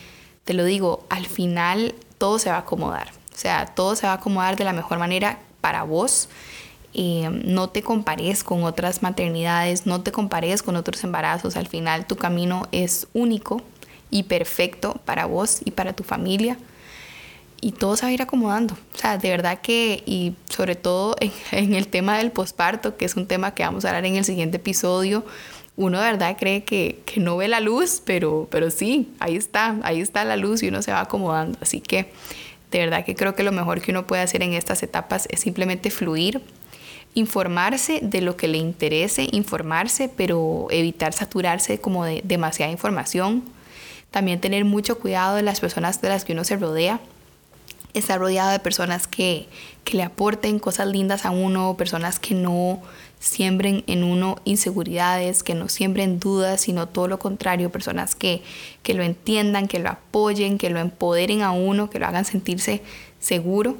te 0.45 0.55
lo 0.55 0.65
digo, 0.65 1.05
al 1.11 1.27
final 1.27 1.95
todo 2.17 2.39
se 2.39 2.49
va 2.49 2.57
a 2.57 2.61
acomodar. 2.61 3.11
O 3.35 3.41
sea, 3.41 3.67
todo 3.67 3.95
se 3.95 4.07
va 4.07 4.15
a 4.15 4.17
acomodar 4.17 4.57
de 4.57 4.65
la 4.65 4.73
mejor 4.73 4.99
manera 4.99 5.39
para 5.61 5.83
vos 5.83 6.29
eh, 6.95 7.29
no 7.45 7.69
te 7.69 7.83
compares 7.83 8.43
con 8.43 8.65
otras 8.65 9.03
maternidades, 9.03 9.87
no 9.87 10.01
te 10.01 10.13
compares 10.13 10.63
con 10.63 10.77
otros 10.77 11.05
embarazos. 11.05 11.57
Al 11.57 11.69
final 11.69 12.07
tu 12.07 12.17
camino 12.17 12.67
es 12.73 13.07
único 13.13 13.63
y 14.11 14.25
perfecto 14.25 14.99
para 15.05 15.27
vos 15.27 15.61
y 15.65 15.73
para 15.73 15.93
tu 15.93 16.03
familia. 16.03 16.59
Y 17.61 17.73
todo 17.73 17.97
se 17.97 18.03
va 18.03 18.09
a 18.11 18.13
ir 18.13 18.23
acomodando. 18.23 18.75
O 18.95 18.99
sea, 18.99 19.19
de 19.19 19.31
verdad 19.31 19.61
que, 19.61 20.03
y 20.07 20.35
sobre 20.49 20.77
todo 20.77 21.17
en, 21.51 21.75
el 21.75 21.89
tema 21.89 22.19
del 22.19 22.31
posparto, 22.31 22.97
que 22.97 23.05
es 23.05 23.17
un 23.17 23.27
tema 23.27 23.55
que 23.55 23.65
vamos 23.65 23.85
a 23.85 23.89
hablar 23.89 24.07
en 24.07 24.17
el 24.17 24.25
siguiente 24.25 24.57
episodio, 24.57 25.25
uno 25.77 26.01
de 26.01 26.07
verdad 26.07 26.37
cree 26.39 26.65
que, 26.65 27.01
que, 27.07 27.21
no 27.21 27.37
ve 27.37 27.47
la 27.47 27.61
luz, 27.61 28.03
pero, 28.05 28.49
pero 28.51 28.71
sí, 28.71 29.13
ahí 29.21 29.37
está, 29.37 29.77
ahí 29.83 30.01
está 30.01 30.25
la 30.25 30.37
luz 30.37 30.63
y 30.65 30.69
uno 30.69 30.83
se 30.83 30.91
va 30.91 31.01
acomodando. 31.01 31.57
Así 31.61 31.81
que 31.81 32.11
de 32.71 32.81
verdad 32.81 33.05
que 33.05 33.15
creo 33.15 33.35
que 33.35 33.43
lo 33.43 33.53
mejor 33.53 33.81
que 33.81 33.93
uno 33.93 34.07
puede 34.07 34.23
hacer 34.23 34.43
en 34.43 34.53
estas 34.53 34.83
etapas 34.83 35.27
es 35.31 35.41
simplemente 35.41 35.91
fluir, 35.91 36.43
informarse 37.15 38.01
de 38.03 38.21
lo 38.21 38.37
que 38.37 38.49
le 38.49 38.59
interese 38.59 39.29
informarse, 39.33 40.09
pero 40.09 40.69
evitar 40.71 41.13
saturarse 41.13 41.81
como 41.81 42.05
de 42.05 42.23
demasiada 42.25 42.71
información. 42.71 43.43
También 44.11 44.41
tener 44.41 44.65
mucho 44.65 44.99
cuidado 44.99 45.37
de 45.37 45.43
las 45.43 45.61
personas 45.61 46.01
de 46.01 46.09
las 46.09 46.25
que 46.25 46.33
uno 46.33 46.45
se 46.45 46.57
rodea. 46.57 47.01
Estar 47.95 48.21
rodeado 48.21 48.51
de 48.51 48.59
personas 48.59 49.07
que, 49.07 49.49
que 49.85 49.97
le 49.97 50.03
aporten 50.03 50.59
cosas 50.59 50.89
lindas 50.89 51.25
a 51.25 51.31
uno, 51.31 51.77
personas 51.77 52.19
que 52.19 52.35
no 52.35 52.81
siembren 53.19 53.83
en 53.87 54.05
uno 54.05 54.37
inseguridades, 54.45 55.43
que 55.43 55.55
no 55.55 55.69
siembren 55.69 56.21
dudas, 56.21 56.61
sino 56.61 56.87
todo 56.87 57.09
lo 57.09 57.19
contrario, 57.19 57.71
personas 57.71 58.15
que, 58.15 58.43
que 58.83 58.95
lo 58.95 59.03
entiendan, 59.03 59.67
que 59.67 59.79
lo 59.79 59.89
apoyen, 59.89 60.59
que 60.59 60.71
lo 60.71 60.79
empoderen 60.79 61.43
a 61.43 61.51
uno, 61.51 61.91
que 61.91 61.99
lo 61.99 62.07
hagan 62.07 62.25
sentirse 62.25 62.83
seguro 63.19 63.77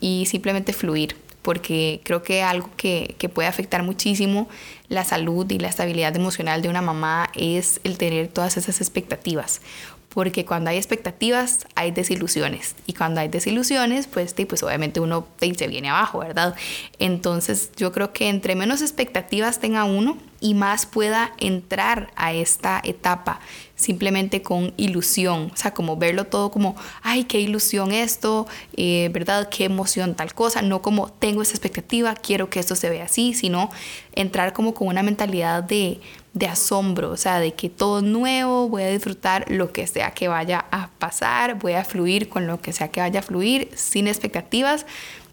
y 0.00 0.26
simplemente 0.26 0.72
fluir 0.72 1.23
porque 1.44 2.00
creo 2.04 2.22
que 2.22 2.42
algo 2.42 2.70
que, 2.78 3.16
que, 3.18 3.28
puede 3.28 3.46
afectar 3.46 3.82
muchísimo 3.82 4.48
la 4.88 5.04
salud 5.04 5.48
y 5.50 5.58
la 5.58 5.68
estabilidad 5.68 6.16
emocional 6.16 6.62
de 6.62 6.70
una 6.70 6.80
mamá 6.80 7.28
es 7.34 7.80
el 7.84 7.98
tener 7.98 8.28
todas 8.28 8.56
esas 8.56 8.80
expectativas. 8.80 9.60
Porque 10.08 10.46
cuando 10.46 10.70
hay 10.70 10.78
expectativas 10.78 11.66
hay 11.74 11.90
desilusiones. 11.90 12.76
Y 12.86 12.94
cuando 12.94 13.20
hay 13.20 13.28
desilusiones, 13.28 14.06
pues, 14.06 14.34
pues 14.48 14.62
obviamente 14.62 15.00
uno 15.00 15.26
se 15.38 15.68
viene 15.68 15.90
abajo, 15.90 16.20
¿verdad? 16.20 16.54
Entonces 16.98 17.72
yo 17.76 17.92
creo 17.92 18.14
que 18.14 18.30
entre 18.30 18.54
menos 18.54 18.80
expectativas 18.80 19.60
tenga 19.60 19.84
uno 19.84 20.16
y 20.44 20.52
más 20.52 20.84
pueda 20.84 21.32
entrar 21.38 22.12
a 22.16 22.34
esta 22.34 22.78
etapa 22.84 23.40
simplemente 23.76 24.42
con 24.42 24.74
ilusión, 24.76 25.50
o 25.54 25.56
sea, 25.56 25.72
como 25.72 25.96
verlo 25.96 26.26
todo 26.26 26.50
como, 26.50 26.76
ay, 27.02 27.24
qué 27.24 27.40
ilusión 27.40 27.92
esto, 27.92 28.46
eh, 28.76 29.08
¿verdad? 29.10 29.48
Qué 29.48 29.64
emoción 29.64 30.14
tal 30.14 30.34
cosa, 30.34 30.60
no 30.60 30.82
como 30.82 31.08
tengo 31.08 31.40
esa 31.40 31.52
expectativa, 31.52 32.14
quiero 32.14 32.50
que 32.50 32.60
esto 32.60 32.76
se 32.76 32.90
vea 32.90 33.04
así, 33.04 33.32
sino 33.32 33.70
entrar 34.14 34.52
como 34.52 34.74
con 34.74 34.88
una 34.88 35.02
mentalidad 35.02 35.62
de, 35.62 36.02
de 36.34 36.46
asombro, 36.46 37.10
o 37.10 37.16
sea, 37.16 37.40
de 37.40 37.54
que 37.54 37.70
todo 37.70 38.00
es 38.00 38.04
nuevo, 38.04 38.68
voy 38.68 38.82
a 38.82 38.88
disfrutar 38.88 39.46
lo 39.48 39.72
que 39.72 39.86
sea 39.86 40.10
que 40.10 40.28
vaya 40.28 40.66
a 40.70 40.90
pasar, 40.98 41.58
voy 41.58 41.72
a 41.72 41.86
fluir 41.86 42.28
con 42.28 42.46
lo 42.46 42.60
que 42.60 42.74
sea 42.74 42.88
que 42.88 43.00
vaya 43.00 43.20
a 43.20 43.22
fluir, 43.22 43.70
sin 43.74 44.08
expectativas, 44.08 44.84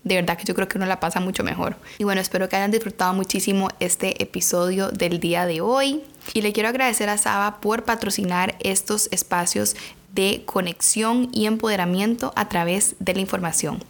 de 0.04 0.16
verdad 0.16 0.38
que 0.38 0.46
yo 0.46 0.56
creo 0.56 0.68
que 0.68 0.78
uno 0.78 0.88
la 0.88 1.00
pasa 1.00 1.20
mucho 1.20 1.44
mejor. 1.44 1.76
Y 1.98 2.04
bueno, 2.04 2.22
espero 2.22 2.50
que 2.50 2.56
hayan 2.56 2.72
disfrutado 2.72 3.14
muchísimo 3.14 3.70
este 3.80 4.22
episodio 4.22 4.90
del 4.90 5.20
día 5.20 5.46
de 5.46 5.62
hoy. 5.62 6.02
Y 6.34 6.42
le 6.42 6.54
quiero 6.54 6.70
agradecer 6.70 7.10
a 7.10 7.18
Saba 7.18 7.62
por 7.62 7.84
patrocinar 7.84 8.56
estos 8.60 9.10
espacios 9.12 9.76
de 10.14 10.44
conexión 10.46 11.30
y 11.32 11.46
empoderamiento 11.46 12.34
a 12.36 12.50
través 12.50 12.96
de 13.00 13.14
la 13.14 13.22
información. 13.22 13.82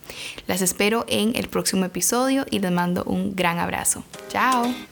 Las 0.48 0.62
espero 0.62 1.06
en 1.08 1.36
el 1.36 1.50
próximo 1.50 1.86
episodio 1.86 2.46
y 2.50 2.60
les 2.60 2.72
mando 2.72 3.04
un 3.06 3.36
gran 3.36 3.58
abrazo. 3.58 4.04
Chao. 4.30 4.91